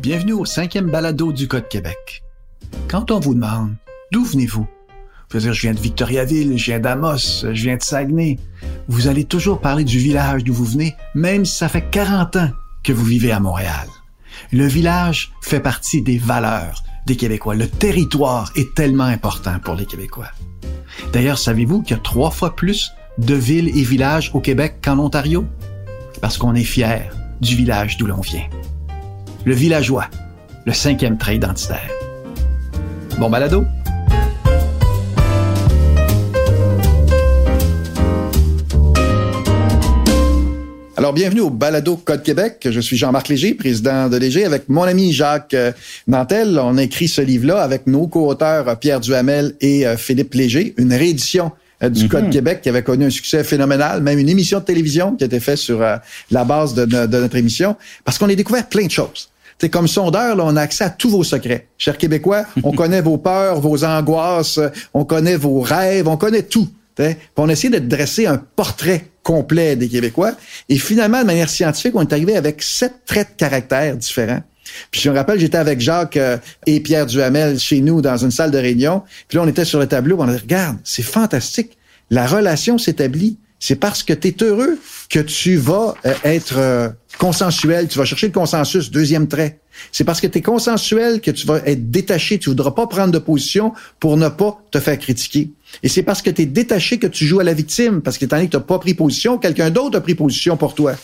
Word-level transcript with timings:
Bienvenue 0.00 0.34
au 0.34 0.44
cinquième 0.44 0.88
balado 0.88 1.32
du 1.32 1.48
Code 1.48 1.66
Québec. 1.66 2.22
Quand 2.86 3.10
on 3.10 3.18
vous 3.18 3.34
demande 3.34 3.74
d'où 4.12 4.24
venez-vous, 4.24 4.68
vous 5.32 5.38
dire 5.40 5.52
je 5.52 5.62
viens 5.62 5.74
de 5.74 5.80
Victoriaville, 5.80 6.56
je 6.56 6.66
viens 6.66 6.78
d'Amos, 6.78 7.42
je 7.42 7.48
viens 7.64 7.76
de 7.76 7.82
Saguenay, 7.82 8.38
vous 8.86 9.08
allez 9.08 9.24
toujours 9.24 9.60
parler 9.60 9.82
du 9.82 9.98
village 9.98 10.44
d'où 10.44 10.54
vous 10.54 10.64
venez, 10.64 10.94
même 11.16 11.44
si 11.44 11.56
ça 11.56 11.68
fait 11.68 11.90
40 11.90 12.36
ans 12.36 12.50
que 12.84 12.92
vous 12.92 13.04
vivez 13.04 13.32
à 13.32 13.40
Montréal. 13.40 13.88
Le 14.52 14.66
village 14.68 15.32
fait 15.42 15.58
partie 15.58 16.02
des 16.02 16.18
valeurs 16.18 16.84
Québécois. 17.14 17.54
Le 17.54 17.68
territoire 17.68 18.50
est 18.56 18.74
tellement 18.74 19.04
important 19.04 19.58
pour 19.62 19.74
les 19.74 19.86
Québécois. 19.86 20.30
D'ailleurs, 21.12 21.38
savez-vous 21.38 21.82
qu'il 21.82 21.96
y 21.96 22.00
a 22.00 22.02
trois 22.02 22.30
fois 22.30 22.56
plus 22.56 22.90
de 23.18 23.34
villes 23.34 23.68
et 23.68 23.82
villages 23.82 24.30
au 24.34 24.40
Québec 24.40 24.78
qu'en 24.82 24.98
Ontario? 24.98 25.44
Parce 26.20 26.38
qu'on 26.38 26.54
est 26.54 26.64
fiers 26.64 27.10
du 27.40 27.54
village 27.54 27.96
d'où 27.98 28.06
l'on 28.06 28.20
vient. 28.20 28.46
Le 29.44 29.54
villageois, 29.54 30.06
le 30.64 30.72
cinquième 30.72 31.18
trait 31.18 31.36
identitaire. 31.36 31.90
Bon 33.18 33.30
balado? 33.30 33.64
Alors, 40.98 41.12
bienvenue 41.12 41.42
au 41.42 41.50
Balado 41.50 41.96
Code 41.96 42.22
Québec. 42.22 42.66
Je 42.70 42.80
suis 42.80 42.96
Jean-Marc 42.96 43.28
Léger, 43.28 43.52
président 43.52 44.08
de 44.08 44.16
Léger, 44.16 44.46
avec 44.46 44.68
mon 44.70 44.82
ami 44.84 45.12
Jacques 45.12 45.52
euh, 45.52 45.72
Nantel. 46.08 46.58
On 46.58 46.78
a 46.78 46.82
écrit 46.82 47.06
ce 47.06 47.20
livre-là 47.20 47.60
avec 47.62 47.86
nos 47.86 48.06
co-auteurs 48.06 48.66
euh, 48.68 48.74
Pierre 48.76 49.00
Duhamel 49.00 49.54
et 49.60 49.86
euh, 49.86 49.98
Philippe 49.98 50.32
Léger, 50.34 50.74
une 50.78 50.94
réédition 50.94 51.52
du 51.82 52.04
Mhm. 52.04 52.08
Code 52.08 52.30
Québec 52.30 52.60
qui 52.62 52.70
avait 52.70 52.82
connu 52.82 53.04
un 53.04 53.10
succès 53.10 53.44
phénoménal, 53.44 54.02
même 54.02 54.18
une 54.18 54.30
émission 54.30 54.60
de 54.60 54.64
télévision 54.64 55.14
qui 55.14 55.24
a 55.24 55.26
été 55.26 55.38
faite 55.40 55.58
sur 55.58 55.80
la 56.30 56.44
base 56.44 56.72
de, 56.72 56.86
no- 56.86 57.06
de 57.06 57.18
notre 57.18 57.36
émission, 57.36 57.76
parce 58.02 58.16
qu'on 58.16 58.30
a 58.30 58.34
découvert 58.34 58.66
plein 58.66 58.86
de 58.86 58.90
choses. 58.90 59.28
C'est 59.60 59.68
comme 59.68 59.86
sondeur, 59.86 60.36
là, 60.36 60.44
on 60.46 60.56
a 60.56 60.62
accès 60.62 60.84
à 60.84 60.88
tous 60.90 61.10
vos 61.10 61.22
secrets. 61.22 61.66
Chers 61.76 61.98
Québécois, 61.98 62.44
on 62.62 62.72
connaît 62.74 63.02
vos 63.02 63.18
peurs, 63.18 63.60
vos 63.60 63.84
angoisses, 63.84 64.58
on 64.94 65.04
connaît 65.04 65.36
vos 65.36 65.60
rêves, 65.60 66.08
on 66.08 66.16
connaît 66.16 66.44
tout. 66.44 66.66
t'sais. 66.94 67.16
Puis 67.16 67.26
on 67.36 67.48
a 67.50 67.52
essayé 67.52 67.68
de 67.78 67.86
dresser 67.86 68.24
un 68.26 68.38
portrait 68.38 69.04
complet 69.26 69.74
des 69.74 69.88
Québécois. 69.88 70.34
Et 70.68 70.78
finalement, 70.78 71.20
de 71.20 71.26
manière 71.26 71.48
scientifique, 71.48 71.96
on 71.96 72.02
est 72.02 72.12
arrivé 72.12 72.36
avec 72.36 72.62
sept 72.62 72.92
traits 73.06 73.32
de 73.32 73.36
caractère 73.36 73.96
différents. 73.96 74.42
Puis 74.92 75.00
je 75.00 75.10
me 75.10 75.16
rappelle, 75.16 75.40
j'étais 75.40 75.58
avec 75.58 75.80
Jacques 75.80 76.16
euh, 76.16 76.38
et 76.66 76.78
Pierre 76.78 77.06
Duhamel 77.06 77.58
chez 77.58 77.80
nous 77.80 78.00
dans 78.00 78.16
une 78.16 78.30
salle 78.30 78.52
de 78.52 78.58
réunion. 78.58 79.02
Puis 79.26 79.36
là, 79.36 79.42
on 79.42 79.48
était 79.48 79.64
sur 79.64 79.80
le 79.80 79.88
tableau, 79.88 80.16
on 80.20 80.28
a 80.28 80.32
dit, 80.32 80.38
regarde, 80.38 80.76
c'est 80.84 81.02
fantastique. 81.02 81.76
La 82.08 82.24
relation 82.24 82.78
s'établit. 82.78 83.36
C'est 83.58 83.76
parce 83.76 84.02
que 84.02 84.12
tu 84.12 84.28
es 84.28 84.42
heureux 84.42 84.78
que 85.08 85.20
tu 85.20 85.56
vas 85.56 85.94
euh, 86.04 86.12
être 86.24 86.58
euh, 86.58 86.88
consensuel, 87.18 87.88
tu 87.88 87.98
vas 87.98 88.04
chercher 88.04 88.26
le 88.26 88.32
consensus, 88.32 88.90
deuxième 88.90 89.28
trait. 89.28 89.60
C'est 89.92 90.04
parce 90.04 90.20
que 90.20 90.26
tu 90.26 90.38
es 90.38 90.42
consensuel 90.42 91.20
que 91.20 91.30
tu 91.30 91.46
vas 91.46 91.58
être 91.66 91.90
détaché, 91.90 92.38
tu 92.38 92.50
voudras 92.50 92.72
pas 92.72 92.86
prendre 92.86 93.12
de 93.12 93.18
position 93.18 93.72
pour 93.98 94.16
ne 94.16 94.28
pas 94.28 94.58
te 94.70 94.80
faire 94.80 94.98
critiquer. 94.98 95.50
Et 95.82 95.88
c'est 95.88 96.02
parce 96.02 96.22
que 96.22 96.30
tu 96.30 96.42
es 96.42 96.46
détaché 96.46 96.98
que 96.98 97.06
tu 97.06 97.26
joues 97.26 97.40
à 97.40 97.44
la 97.44 97.54
victime, 97.54 98.02
parce 98.02 98.18
que 98.18 98.24
étant 98.24 98.36
donné 98.36 98.48
que 98.48 98.56
tu 98.56 98.62
pas 98.62 98.78
pris 98.78 98.94
position, 98.94 99.38
quelqu'un 99.38 99.70
d'autre 99.70 99.98
a 99.98 100.00
pris 100.00 100.14
position 100.14 100.56
pour 100.56 100.74
toi. 100.74 100.94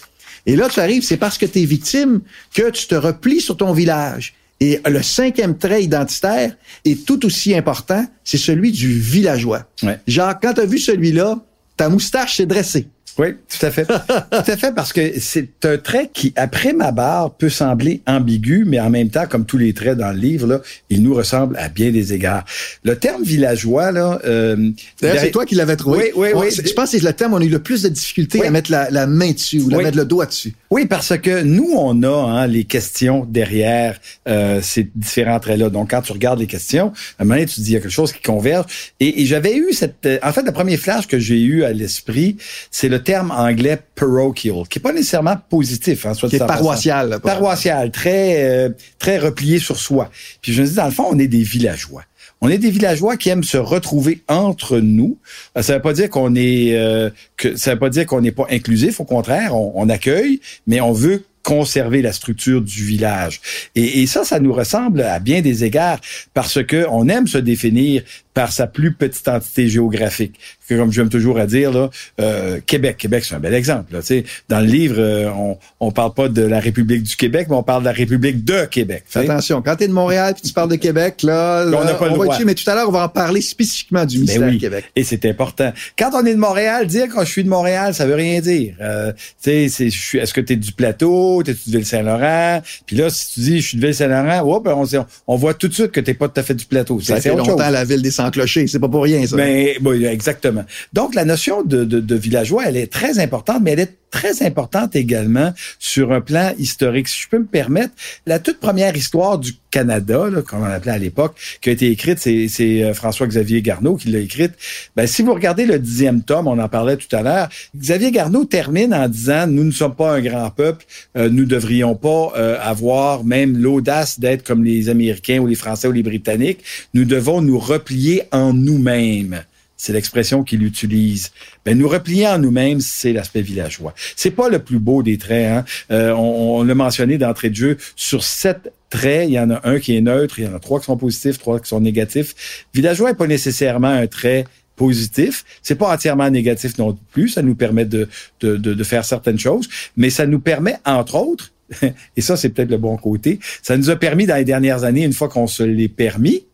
Et 0.47 0.57
là, 0.57 0.69
tu 0.69 0.81
arrives, 0.81 1.05
c'est 1.05 1.17
parce 1.17 1.39
que 1.39 1.47
tu 1.47 1.61
es 1.61 1.65
victime 1.65 2.21
que 2.55 2.71
tu 2.71 2.87
te 2.87 2.95
replies 2.95 3.41
sur 3.41 3.57
ton 3.57 3.73
village. 3.73 4.35
Et 4.61 4.81
le 4.87 5.03
cinquième 5.03 5.59
trait 5.59 5.83
identitaire 5.83 6.55
est 6.85 7.05
tout 7.05 7.27
aussi 7.27 7.55
important, 7.55 8.07
c'est 8.23 8.39
celui 8.39 8.71
du 8.71 8.93
villageois. 8.93 9.67
Ouais. 9.83 9.99
Genre, 10.07 10.35
quand 10.41 10.55
tu 10.55 10.61
as 10.61 10.67
vu 10.67 10.79
celui-là, 10.79 11.39
ta 11.77 11.89
moustache 11.89 12.37
s'est 12.37 12.47
dressée. 12.47 12.87
Oui, 13.19 13.35
tout 13.47 13.67
à 13.67 13.71
fait. 13.71 13.85
tout 13.87 13.93
à 14.31 14.57
fait, 14.57 14.75
parce 14.75 14.91
que 14.95 15.21
c'est 15.21 15.51
un 15.65 15.77
trait 15.77 16.09
qui, 16.13 16.33
après 16.35 16.73
ma 16.73 16.93
barre, 16.93 17.31
peut 17.35 17.51
sembler 17.51 18.01
ambigu, 18.07 18.65
mais 18.67 18.81
en 18.81 18.89
même 18.89 19.11
temps, 19.11 19.27
comme 19.29 19.45
tous 19.45 19.59
les 19.59 19.75
traits 19.75 19.99
dans 19.99 20.13
le 20.13 20.19
livre, 20.19 20.47
là, 20.47 20.63
il 20.89 21.03
nous 21.03 21.13
ressemble 21.15 21.55
à 21.59 21.69
bien 21.69 21.91
des 21.91 22.15
égards. 22.15 22.45
Le 22.85 22.97
terme 22.97 23.23
villageois, 23.23 23.93
là... 23.93 24.19
Euh, 24.25 24.71
D'ailleurs, 25.03 25.19
c'est 25.21 25.31
toi 25.31 25.45
qui 25.45 25.57
l'avais 25.57 25.77
trouvé. 25.77 26.13
Oui, 26.17 26.33
oui, 26.35 26.41
oui. 26.47 26.65
Je 26.65 26.73
pense 26.73 26.91
que 26.91 26.99
c'est 26.99 27.05
le 27.05 27.13
thème 27.13 27.35
où 27.35 27.37
on 27.37 27.41
a 27.41 27.45
eu 27.45 27.51
le 27.51 27.59
plus 27.59 27.83
de 27.83 27.91
difficultés 27.91 28.41
Oui. 28.41 28.47
à 28.47 28.51
mettre 28.51 28.71
la, 28.71 28.89
la 28.91 29.07
main 29.07 29.33
dessus 29.33 29.61
ou 29.61 29.75
à 29.75 29.83
mettre 29.83 29.99
le 29.99 30.07
doigt 30.07 30.25
dessus. 30.25 30.55
Oui, 30.73 30.87
parce 30.87 31.19
que 31.19 31.43
nous, 31.43 31.75
on 31.77 32.03
a 32.03 32.09
hein, 32.09 32.47
les 32.47 32.65
questions 32.65 33.27
derrière 33.29 34.01
euh, 34.27 34.63
ces 34.63 34.91
différents 34.95 35.39
traits-là. 35.39 35.69
Donc, 35.69 35.91
quand 35.91 36.01
tu 36.01 36.13
regardes 36.13 36.39
les 36.39 36.47
questions, 36.47 36.95
à 37.19 37.23
un 37.23 37.25
moment 37.27 37.35
donné, 37.35 37.45
tu 37.45 37.57
te 37.57 37.61
dis, 37.61 37.73
il 37.73 37.75
y 37.75 37.77
a 37.77 37.81
quelque 37.81 37.91
chose 37.91 38.11
qui 38.11 38.23
converge. 38.23 38.65
Et, 38.99 39.21
et 39.21 39.27
j'avais 39.27 39.55
eu 39.55 39.75
cette... 39.75 40.07
euh, 40.07 40.19
en 40.23 40.33
fait, 40.33 40.41
le 40.41 40.53
premier 40.53 40.79
flash 40.79 41.07
que 41.07 41.19
j'ai 41.19 41.39
eu 41.43 41.65
à 41.65 41.75
l'esprit, 41.75 42.39
c'est 42.71 42.89
le 42.89 43.03
terme 43.03 43.33
anglais 43.33 43.81
parochial, 43.95 44.67
qui 44.67 44.79
est 44.79 44.83
pas 44.83 44.95
nécessairement 44.95 45.37
positif. 45.51 46.07
Hein, 46.07 46.15
soit 46.15 46.31
Qui 46.31 46.37
est 46.37 46.39
paroissial. 46.39 47.21
paroissial, 47.23 47.91
très 47.91 48.43
euh, 48.43 48.71
très 48.99 49.19
replié 49.19 49.59
sur 49.59 49.77
soi. 49.77 50.11
Puis 50.41 50.55
je 50.55 50.63
me 50.63 50.67
dis 50.67 50.75
dans 50.75 50.87
le 50.87 50.91
fond, 50.91 51.05
on 51.11 51.19
est 51.19 51.29
des 51.29 51.43
villageois. 51.43 52.05
On 52.43 52.49
est 52.49 52.59
des 52.59 52.71
villageois 52.71 53.17
qui 53.17 53.29
aiment 53.31 53.45
se 53.45 53.57
retrouver 53.57 54.21
entre 54.29 54.79
nous. 54.81 55.17
Euh, 55.57 55.63
Ça 55.63 55.77
veut 55.77 55.83
pas 55.83 55.93
dire 55.95 56.11
qu'on 56.11 56.35
est 56.35 56.77
euh, 56.77 57.09
que 57.37 57.57
ça 57.57 57.73
veut 57.73 57.79
pas 57.79 57.89
dire 57.89 58.05
qu'on 58.05 58.21
n'est 58.21 58.33
pas 58.33 58.47
inclusif. 58.51 59.01
Au 59.01 59.05
contraire, 59.05 59.57
on, 59.57 59.73
on 59.77 59.89
accueille, 59.89 60.41
mais 60.67 60.81
on 60.81 60.93
veut 60.93 61.25
conserver 61.45 62.03
la 62.03 62.13
structure 62.13 62.61
du 62.61 62.85
village. 62.85 63.41
Et, 63.75 64.03
et 64.03 64.07
ça, 64.07 64.25
ça 64.25 64.39
nous 64.39 64.53
ressemble 64.53 65.03
à 65.03 65.19
bien 65.19 65.41
des 65.41 65.65
égards 65.65 65.99
parce 66.35 66.63
que 66.63 66.87
on 66.91 67.09
aime 67.09 67.27
se 67.27 67.39
définir 67.39 68.03
par 68.35 68.53
sa 68.53 68.67
plus 68.67 68.93
petite 68.95 69.29
entité 69.29 69.69
géographique. 69.69 70.39
Que, 70.69 70.75
comme 70.75 70.91
j'aime 70.93 71.09
toujours 71.11 71.39
à 71.39 71.47
dire, 71.47 71.71
là, 71.71 71.91
euh, 72.21 72.61
Québec. 72.65 72.97
Québec, 72.97 73.25
c'est 73.27 73.35
un 73.35 73.41
bel 73.41 73.53
exemple. 73.53 73.93
Là, 73.93 74.01
tu 74.03 74.25
dans 74.49 74.61
le 74.61 74.67
livre, 74.67 74.97
euh, 74.99 75.29
on 75.37 75.59
on 75.81 75.91
parle 75.91 76.15
pas 76.15 76.29
de 76.29 76.43
la 76.43 76.61
République 76.61 77.03
du 77.03 77.17
Québec, 77.17 77.49
mais 77.51 77.57
on 77.57 77.63
parle 77.63 77.83
de 77.83 77.87
la 77.89 77.93
République 77.93 78.45
de 78.45 78.65
Québec. 78.67 79.05
tu. 79.11 79.19
Attention, 79.19 79.61
quand 79.61 79.77
tu 79.77 79.85
es 79.85 79.89
de 79.89 79.93
Montréal 79.93 80.33
puis 80.35 80.43
tu 80.49 80.53
parles 80.55 80.71
de 80.71 80.77
Québec, 80.77 81.23
là, 81.25 81.65
On 81.67 81.85
n'a 81.85 81.95
pas 81.95 82.07
le 82.07 82.13
va 82.13 82.25
droit. 82.25 82.39
mais 82.47 82.55
tout 82.55 82.69
à 82.71 82.75
l'heure, 82.75 82.89
on 82.89 82.93
va 82.93 83.05
en 83.05 83.09
parler 83.09 83.41
spécifiquement 83.43 84.05
du 84.07 84.17
Ben 84.19 84.23
mystère 84.23 84.43
oui. 84.49 84.59
Québec. 84.59 84.85
Et 84.97 85.05
c'est 85.05 85.27
important. 85.27 85.73
Quand 85.99 86.11
on 86.15 86.25
est 86.25 86.33
de 86.35 86.39
Montréal, 86.39 86.87
dire 86.87 87.09
quand 87.13 87.25
je 87.25 87.31
suis 87.31 87.45
de 87.45 87.49
Montréal, 87.51 87.93
ça 87.95 88.07
veut 88.07 88.15
rien 88.15 88.41
dire. 88.41 88.75
Euh, 88.81 89.13
tu 89.13 89.19
sais, 89.51 89.69
c'est, 89.69 89.91
je 89.91 90.01
suis- 90.01 90.19
est-ce 90.19 90.33
que 90.33 90.41
tu 90.41 90.55
es 90.55 90.57
du 90.57 90.73
plateau, 90.73 91.43
t'es 91.43 91.53
de 91.53 91.59
Ville-Saint-Laurent? 91.67 92.63
Puis 92.87 92.97
là, 92.97 93.11
si 93.11 93.33
tu 93.35 93.41
dis 93.41 93.61
je 93.61 93.69
suis 93.69 93.79
de 93.79 93.85
Ville-Saint-Laurent, 93.87 94.63
on, 94.65 94.87
on 95.27 95.37
voit 95.37 95.55
tout 95.55 95.69
de 95.69 95.75
suite 95.75 95.91
que 95.91 96.01
t'es 96.01 96.15
pas 96.15 96.29
tout 96.29 96.41
à 96.41 96.43
fait 96.43 96.55
du 96.55 96.65
plateau. 96.65 97.01
Ça 97.01 97.17
autre 97.17 97.37
longtemps 97.37 97.69
la 97.71 97.85
ville 97.85 98.01
des 98.03 98.11
sans-clochers, 98.23 98.67
c'est 98.67 98.79
pas 98.79 98.89
pour 98.89 99.03
rien, 99.03 99.27
ça. 99.27 99.37
Ben, 99.37 99.71
oui, 99.85 100.05
exactement. 100.05 100.65
Donc, 100.93 101.15
la 101.15 101.25
notion 101.25 101.63
de, 101.63 101.85
de, 101.85 102.01
de 102.01 102.15
villageois, 102.15 102.65
elle 102.67 102.77
est 102.77 102.93
très 102.93 103.19
importante, 103.19 103.61
mais 103.63 103.73
elle 103.73 103.81
est 103.81 103.97
très 104.11 104.43
importante 104.43 104.95
également 104.95 105.53
sur 105.79 106.13
un 106.13 106.21
plan 106.21 106.53
historique. 106.59 107.09
Si 107.09 107.23
je 107.23 107.29
peux 107.29 107.39
me 107.39 107.47
permettre, 107.47 107.95
la 108.27 108.39
toute 108.39 108.61
première 108.61 108.97
histoire 108.97 109.39
du 109.39 109.53
Canada, 109.73 110.29
là, 110.31 110.43
comme 110.43 110.63
on 110.63 110.67
l'appelait 110.67 110.93
à 110.93 110.99
l'époque, 110.99 111.35
qui 111.61 111.71
a 111.71 111.73
été 111.73 111.91
écrite, 111.91 112.19
c'est, 112.19 112.85
euh, 112.85 112.95
François-Xavier 112.95 113.63
Garneau 113.63 113.97
qui 113.97 114.11
l'a 114.11 114.21
écrite. 114.21 114.53
Ben, 114.95 115.07
si 115.09 115.23
vous 115.23 115.35
regardez 115.35 115.65
le 115.65 115.79
dixième 115.81 116.23
tome, 116.23 116.47
on 116.47 116.59
en 116.59 116.69
parlait 116.69 116.97
tout 116.97 117.15
à 117.17 117.23
l'heure, 117.23 117.49
Xavier 117.77 118.13
Garneau 118.13 118.45
termine 118.45 118.95
en 118.95 119.09
disant, 119.09 119.47
nous 119.49 119.65
ne 119.65 119.73
sommes 119.73 119.97
pas 119.97 120.13
un 120.13 120.21
grand 120.21 120.51
peuple, 120.51 120.85
euh, 121.17 121.29
nous 121.31 121.47
devrions 121.47 121.97
pas 121.97 122.33
euh, 122.37 122.59
avoir 122.61 123.25
même 123.25 123.57
l'audace 123.57 124.21
d'être 124.21 124.45
comme 124.45 124.63
les 124.63 124.91
Américains 124.91 125.39
ou 125.39 125.47
les 125.47 125.55
Français 125.55 125.89
ou 125.89 125.93
les 125.93 126.03
Britanniques. 126.03 126.61
Nous 126.93 127.07
devons 127.07 127.41
nous 127.41 127.59
replier 127.59 128.25
en 128.31 128.53
nous-mêmes. 128.53 129.43
C'est 129.83 129.93
l'expression 129.93 130.45
qu'il 130.45 130.63
utilise. 130.63 131.33
Ben, 131.65 131.77
nous 131.77 131.89
replier 131.89 132.29
en 132.29 132.39
nous-mêmes, 132.39 132.81
c'est 132.81 133.13
l'aspect 133.13 133.43
villageois. 133.43 133.95
C'est 134.15 134.31
pas 134.31 134.49
le 134.49 134.61
plus 134.61 134.79
beau 134.79 135.03
des 135.03 135.19
traits. 135.19 135.51
Hein? 135.51 135.65
Euh, 135.91 136.13
on 136.13 136.43
on 136.53 136.63
l'a 136.63 136.75
mentionné 136.75 137.19
d'entrée 137.19 137.51
de 137.51 137.57
jeu. 137.57 137.77
Sur 137.97 138.23
sept 138.23 138.71
traits, 138.93 139.29
il 139.29 139.33
y 139.33 139.41
en 139.41 139.51
a 139.51 139.61
un 139.65 139.79
qui 139.81 139.97
est 139.97 140.01
neutre, 140.01 140.39
il 140.39 140.45
y 140.45 140.49
en 140.49 140.55
a 140.55 140.59
trois 140.59 140.79
qui 140.79 140.87
sont 140.87 140.99
positifs, 140.99 141.39
trois 141.39 141.59
qui 141.59 141.69
sont 141.69 141.81
négatifs. 141.81 142.67
Villageois 142.75 143.11
n'est 143.11 143.17
pas 143.17 143.27
nécessairement 143.27 143.89
un 143.89 144.07
trait 144.07 144.45
positif. 144.77 145.45
C'est 145.63 145.77
pas 145.77 145.93
entièrement 145.93 146.29
négatif 146.29 146.77
non 146.79 146.97
plus. 147.13 147.31
Ça 147.31 147.43
nous 147.43 147.55
permet 147.55 147.87
de, 147.87 148.09
de, 148.41 148.57
de, 148.57 148.75
de 148.75 148.85
faire 148.85 149.05
certaines 149.05 149.39
choses, 149.39 149.69
mais 149.97 150.11
ça 150.11 150.27
nous 150.27 150.41
permet, 150.41 150.77
entre 150.85 151.17
autres, 151.17 151.53
et 152.17 152.21
ça, 152.21 152.37
c'est 152.37 152.51
peut-être 152.51 152.71
le 152.71 152.77
bon 152.77 152.97
côté, 152.99 153.39
ça 153.63 153.77
nous 153.79 153.89
a 153.89 153.97
permis 153.97 154.27
dans 154.27 154.37
les 154.37 154.45
dernières 154.45 154.85
années, 154.85 155.05
une 155.05 155.15
fois 155.15 155.29
qu'on 155.29 155.47
se 155.47 155.63
l'est 155.63 155.89
permis, 155.89 156.45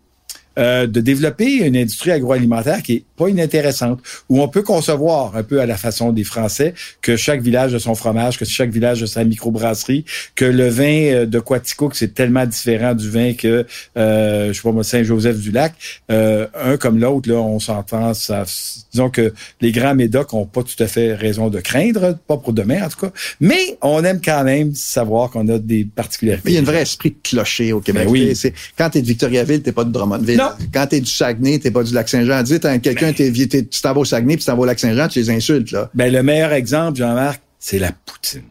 euh, 0.59 0.87
de 0.87 1.01
développer 1.01 1.67
une 1.67 1.77
industrie 1.77 2.11
agroalimentaire 2.11 2.83
qui 2.83 2.93
est 2.95 3.05
pas 3.17 3.29
inintéressante, 3.29 4.01
où 4.29 4.41
on 4.41 4.49
peut 4.49 4.63
concevoir 4.63 5.37
un 5.37 5.43
peu 5.43 5.61
à 5.61 5.67
la 5.67 5.77
façon 5.77 6.13
des 6.13 6.25
Français 6.25 6.75
que 7.03 7.17
chaque 7.17 7.43
village 7.43 7.75
a 7.75 7.79
son 7.79 7.95
fromage, 7.95 8.39
que 8.39 8.45
chaque 8.45 8.71
village 8.71 9.03
a 9.03 9.07
sa 9.07 9.25
microbrasserie, 9.25 10.05
que 10.35 10.45
le 10.45 10.69
vin 10.69 10.85
euh, 10.85 11.27
de 11.27 11.39
Quatico, 11.41 11.89
que 11.89 11.97
c'est 11.97 12.15
tellement 12.15 12.47
différent 12.47 12.95
du 12.95 13.11
vin 13.11 13.35
que, 13.35 13.67
euh, 13.97 14.49
je 14.49 14.53
sais 14.53 14.63
pas 14.63 14.73
moi, 14.73 14.85
Saint-Joseph-du-Lac, 14.85 15.75
euh, 16.11 16.47
un 16.55 16.77
comme 16.77 16.99
l'autre, 16.99 17.29
là, 17.29 17.37
on 17.37 17.59
s'entend, 17.59 18.15
ça, 18.15 18.45
disons 18.93 19.11
que 19.11 19.33
les 19.61 19.73
grands 19.73 19.95
médocs 19.95 20.33
ont 20.33 20.47
pas 20.47 20.63
tout 20.63 20.81
à 20.83 20.87
fait 20.87 21.15
raison 21.15 21.49
de 21.49 21.61
craindre, 21.61 22.17
pas 22.27 22.37
pour 22.37 22.53
demain 22.53 22.85
en 22.85 22.89
tout 22.89 23.07
cas, 23.07 23.13
mais 23.41 23.79
on 23.83 24.05
aime 24.05 24.21
quand 24.25 24.45
même 24.45 24.75
savoir 24.75 25.31
qu'on 25.31 25.49
a 25.49 25.59
des 25.59 25.85
particularités. 25.85 26.51
Il 26.51 26.55
y 26.55 26.59
a 26.59 26.61
un 26.61 26.65
vrai 26.65 26.83
esprit 26.83 27.11
de 27.11 27.17
clocher 27.23 27.73
au 27.73 27.81
Québec. 27.81 28.05
Ben 28.05 28.11
oui. 28.11 28.39
Quand 28.77 28.91
t'es 28.91 29.03
de 29.03 29.07
Victoriaville, 29.07 29.63
t'es 29.63 29.73
pas 29.73 29.85
de 29.85 29.91
Drummondville. 29.91 30.39
Non. 30.39 30.48
Quand 30.73 30.87
t'es 30.87 31.01
du 31.01 31.11
Saguenay, 31.11 31.59
t'es 31.59 31.71
pas 31.71 31.83
du 31.83 31.93
Lac-Saint-Jean. 31.95 32.43
Dis, 32.43 32.59
quelqu'un, 32.61 33.13
t'es, 33.13 33.31
t'es- 33.33 33.65
tu 33.65 33.81
t'en 33.81 33.93
vas 33.95 34.01
au 34.01 34.05
Saguenay, 34.05 34.35
puis 34.37 34.45
tu 34.45 34.47
t'en 34.47 34.57
vas 34.57 34.63
au 34.63 34.67
Lac-Saint-Jean, 34.67 35.09
tu 35.09 35.19
les 35.19 35.31
insultes, 35.31 35.71
là. 35.73 35.91
Ben, 35.95 36.13
le 36.13 36.23
meilleur 36.23 36.53
exemple, 36.53 36.99
Jean-Marc, 36.99 37.41
c'est 37.59 37.79
la 37.79 37.93
poutine. 37.93 38.43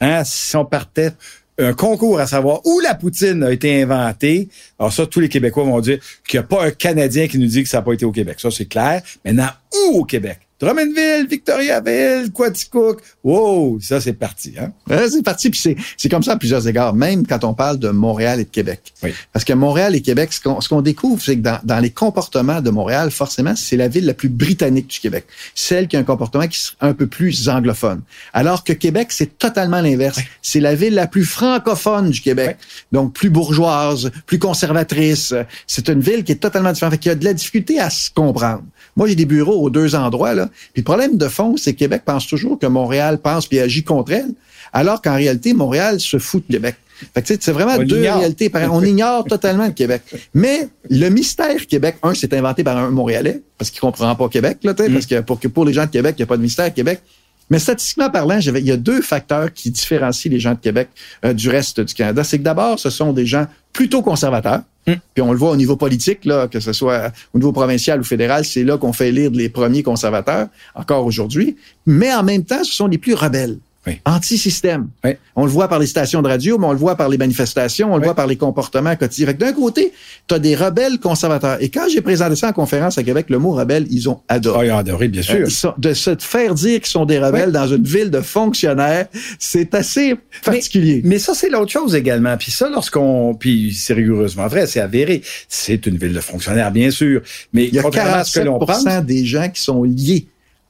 Hein, 0.00 0.22
si 0.24 0.56
on 0.56 0.64
partait 0.64 1.12
un 1.58 1.74
concours 1.74 2.18
à 2.20 2.26
savoir 2.26 2.64
où 2.64 2.80
la 2.80 2.94
poutine 2.94 3.42
a 3.42 3.52
été 3.52 3.82
inventée, 3.82 4.48
alors 4.78 4.92
ça, 4.92 5.06
tous 5.06 5.20
les 5.20 5.28
Québécois 5.28 5.64
vont 5.64 5.80
dire 5.80 5.98
qu'il 6.26 6.40
n'y 6.40 6.44
a 6.44 6.46
pas 6.46 6.64
un 6.64 6.70
Canadien 6.70 7.28
qui 7.28 7.38
nous 7.38 7.46
dit 7.46 7.62
que 7.62 7.68
ça 7.68 7.78
n'a 7.78 7.82
pas 7.82 7.92
été 7.92 8.04
au 8.06 8.12
Québec. 8.12 8.38
Ça, 8.40 8.50
c'est 8.50 8.64
clair. 8.66 9.02
Maintenant, 9.24 9.48
où 9.74 9.98
au 9.98 10.04
Québec? 10.04 10.38
Drummondville, 10.60 11.26
Victoriaville, 11.28 12.30
Quaticook. 12.32 13.00
Wow, 13.24 13.78
ça, 13.80 14.00
c'est 14.00 14.12
parti. 14.12 14.54
Hein? 14.60 14.72
Ouais, 14.88 15.08
c'est 15.08 15.22
parti, 15.22 15.48
puis 15.48 15.58
c'est, 15.58 15.76
c'est 15.96 16.10
comme 16.10 16.22
ça 16.22 16.32
à 16.32 16.36
plusieurs 16.36 16.68
égards, 16.68 16.94
même 16.94 17.26
quand 17.26 17.44
on 17.44 17.54
parle 17.54 17.78
de 17.78 17.88
Montréal 17.88 18.40
et 18.40 18.44
de 18.44 18.50
Québec. 18.50 18.92
Oui. 19.02 19.14
Parce 19.32 19.44
que 19.44 19.54
Montréal 19.54 19.94
et 19.94 20.02
Québec, 20.02 20.32
ce 20.32 20.40
qu'on, 20.40 20.60
ce 20.60 20.68
qu'on 20.68 20.82
découvre, 20.82 21.22
c'est 21.22 21.36
que 21.36 21.40
dans, 21.40 21.58
dans 21.64 21.78
les 21.78 21.90
comportements 21.90 22.60
de 22.60 22.68
Montréal, 22.68 23.10
forcément, 23.10 23.56
c'est 23.56 23.76
la 23.76 23.88
ville 23.88 24.04
la 24.04 24.12
plus 24.12 24.28
britannique 24.28 24.88
du 24.88 25.00
Québec. 25.00 25.24
Celle 25.54 25.88
qui 25.88 25.96
a 25.96 26.00
un 26.00 26.04
comportement 26.04 26.46
qui 26.46 26.58
est 26.58 26.84
un 26.86 26.92
peu 26.92 27.06
plus 27.06 27.48
anglophone. 27.48 28.02
Alors 28.34 28.62
que 28.62 28.74
Québec, 28.74 29.08
c'est 29.12 29.38
totalement 29.38 29.80
l'inverse. 29.80 30.18
C'est 30.42 30.60
la 30.60 30.74
ville 30.74 30.94
la 30.94 31.06
plus 31.06 31.24
francophone 31.24 32.10
du 32.10 32.20
Québec. 32.20 32.58
Donc, 32.92 33.14
plus 33.14 33.30
bourgeoise, 33.30 34.10
plus 34.26 34.38
conservatrice. 34.38 35.34
C'est 35.66 35.88
une 35.88 36.00
ville 36.00 36.22
qui 36.22 36.32
est 36.32 36.36
totalement 36.36 36.72
différente. 36.72 36.92
Fait 36.92 36.98
qu'il 36.98 37.08
y 37.10 37.12
a 37.12 37.16
de 37.16 37.24
la 37.24 37.32
difficulté 37.32 37.80
à 37.80 37.88
se 37.88 38.10
comprendre. 38.10 38.62
Moi, 38.96 39.08
j'ai 39.08 39.14
des 39.14 39.24
bureaux 39.24 39.62
aux 39.62 39.70
deux 39.70 39.94
endroits, 39.94 40.34
là. 40.34 40.49
Puis 40.72 40.82
le 40.82 40.84
problème 40.84 41.16
de 41.16 41.28
fond, 41.28 41.56
c'est 41.56 41.72
que 41.72 41.78
Québec 41.78 42.02
pense 42.04 42.26
toujours 42.26 42.58
que 42.58 42.66
Montréal 42.66 43.18
pense 43.18 43.46
puis 43.46 43.58
agit 43.58 43.84
contre 43.84 44.12
elle, 44.12 44.32
alors 44.72 45.02
qu'en 45.02 45.14
réalité, 45.14 45.52
Montréal 45.52 46.00
se 46.00 46.18
fout 46.18 46.44
de 46.48 46.54
Québec. 46.54 46.76
Fait 47.14 47.22
que, 47.22 47.28
c'est 47.28 47.52
vraiment 47.52 47.76
On 47.78 47.82
deux 47.82 47.96
l'ignore. 47.96 48.18
réalités. 48.18 48.50
On 48.70 48.84
ignore 48.84 49.24
totalement 49.24 49.66
le 49.66 49.72
Québec. 49.72 50.02
Mais 50.34 50.68
le 50.90 51.08
mystère 51.08 51.66
Québec, 51.66 51.96
un, 52.02 52.14
c'est 52.14 52.32
inventé 52.34 52.62
par 52.62 52.76
un 52.76 52.90
Montréalais, 52.90 53.40
parce 53.56 53.70
qu'il 53.70 53.80
comprend 53.80 54.14
pas 54.14 54.28
Québec, 54.28 54.58
là, 54.62 54.74
sais, 54.76 54.90
parce 54.90 55.06
que 55.06 55.20
pour, 55.20 55.40
que 55.40 55.48
pour 55.48 55.64
les 55.64 55.72
gens 55.72 55.86
de 55.86 55.90
Québec, 55.90 56.16
il 56.18 56.20
n'y 56.20 56.24
a 56.24 56.26
pas 56.26 56.36
de 56.36 56.42
mystère 56.42 56.72
Québec. 56.72 57.00
Mais 57.48 57.58
statistiquement 57.58 58.10
parlant, 58.10 58.38
il 58.38 58.64
y 58.64 58.70
a 58.70 58.76
deux 58.76 59.02
facteurs 59.02 59.52
qui 59.52 59.70
différencient 59.70 60.30
les 60.30 60.38
gens 60.38 60.52
de 60.52 60.60
Québec 60.60 60.88
euh, 61.24 61.32
du 61.32 61.48
reste 61.48 61.80
du 61.80 61.94
Canada. 61.94 62.22
C'est 62.22 62.38
que 62.38 62.44
d'abord, 62.44 62.78
ce 62.78 62.90
sont 62.90 63.12
des 63.12 63.26
gens 63.26 63.46
plutôt 63.72 64.02
conservateurs. 64.02 64.62
Puis 64.84 65.22
on 65.22 65.32
le 65.32 65.38
voit 65.38 65.50
au 65.50 65.56
niveau 65.56 65.76
politique, 65.76 66.24
là, 66.24 66.48
que 66.48 66.60
ce 66.60 66.72
soit 66.72 67.12
au 67.34 67.38
niveau 67.38 67.52
provincial 67.52 68.00
ou 68.00 68.04
fédéral, 68.04 68.44
c'est 68.44 68.64
là 68.64 68.78
qu'on 68.78 68.92
fait 68.92 69.12
lire 69.12 69.30
les 69.30 69.48
premiers 69.48 69.82
conservateurs, 69.82 70.48
encore 70.74 71.06
aujourd'hui. 71.06 71.56
Mais 71.86 72.12
en 72.12 72.22
même 72.22 72.44
temps, 72.44 72.64
ce 72.64 72.72
sont 72.72 72.86
les 72.86 72.98
plus 72.98 73.14
rebelles. 73.14 73.58
Oui. 73.86 73.98
Anti-système. 74.04 74.88
Oui. 75.04 75.12
On 75.36 75.44
le 75.46 75.50
voit 75.50 75.66
par 75.66 75.78
les 75.78 75.86
stations 75.86 76.20
de 76.20 76.28
radio, 76.28 76.58
mais 76.58 76.66
on 76.66 76.72
le 76.72 76.78
voit 76.78 76.96
par 76.96 77.08
les 77.08 77.16
manifestations, 77.16 77.88
on 77.92 77.96
le 77.96 78.00
Oui. 78.02 78.04
voit 78.08 78.14
par 78.14 78.26
les 78.26 78.36
comportements 78.36 78.94
quotidiens. 78.94 79.32
D'un 79.32 79.54
côté, 79.54 79.92
tu 80.28 80.34
as 80.34 80.38
des 80.38 80.54
rebelles 80.54 80.98
conservateurs. 80.98 81.56
Et 81.62 81.70
quand 81.70 81.86
j'ai 81.90 82.02
présenté 82.02 82.36
ça 82.36 82.48
en 82.48 82.52
conférence 82.52 82.98
à 82.98 83.02
Québec, 83.02 83.26
le 83.30 83.38
mot 83.38 83.52
rebelle, 83.52 83.86
ils 83.90 84.08
ont 84.10 84.20
adoré. 84.28 84.58
Oh, 84.60 84.62
ils 84.68 84.72
ont 84.72 84.78
adoré, 84.78 85.08
bien 85.08 85.22
sûr. 85.22 85.34
Euh, 85.36 85.44
ils 85.46 85.50
sont- 85.50 85.72
de 85.78 85.94
se 85.94 86.14
faire 86.18 86.54
dire 86.54 86.80
qu'ils 86.80 86.90
sont 86.90 87.06
des 87.06 87.18
rebelles 87.18 87.52
dans 87.52 87.68
une 87.68 87.84
ville 87.84 88.10
de 88.10 88.20
fonctionnaires, 88.20 89.06
c'est 89.38 89.74
assez 89.74 90.14
particulier. 90.44 91.00
Mais 91.04 91.18
ça, 91.18 91.32
c'est 91.34 91.48
l'autre 91.48 91.72
chose 91.72 91.94
également. 91.94 92.36
Puis 92.36 92.50
ça, 92.50 92.68
lorsqu'on... 92.68 93.34
Puis 93.34 93.72
c'est 93.72 93.94
rigoureusement 93.94 94.46
vrai, 94.46 94.66
c'est 94.66 94.80
avéré. 94.80 95.22
C'est 95.48 95.86
une 95.86 95.96
ville 95.96 96.12
de 96.12 96.20
fonctionnaires, 96.20 96.70
bien 96.70 96.90
sûr. 96.90 97.22
Mais 97.54 97.64
Il 97.68 97.74
y 97.74 97.78
a 97.78 97.82
contrairement 97.82 98.16
à 98.18 98.24
ce 98.24 98.40
que 98.40 98.44
47 98.44 98.84
pense... 98.84 99.04
des 99.06 99.24
gens 99.24 99.48
qui 99.48 99.62
sont 99.62 99.82
liés 99.84 100.26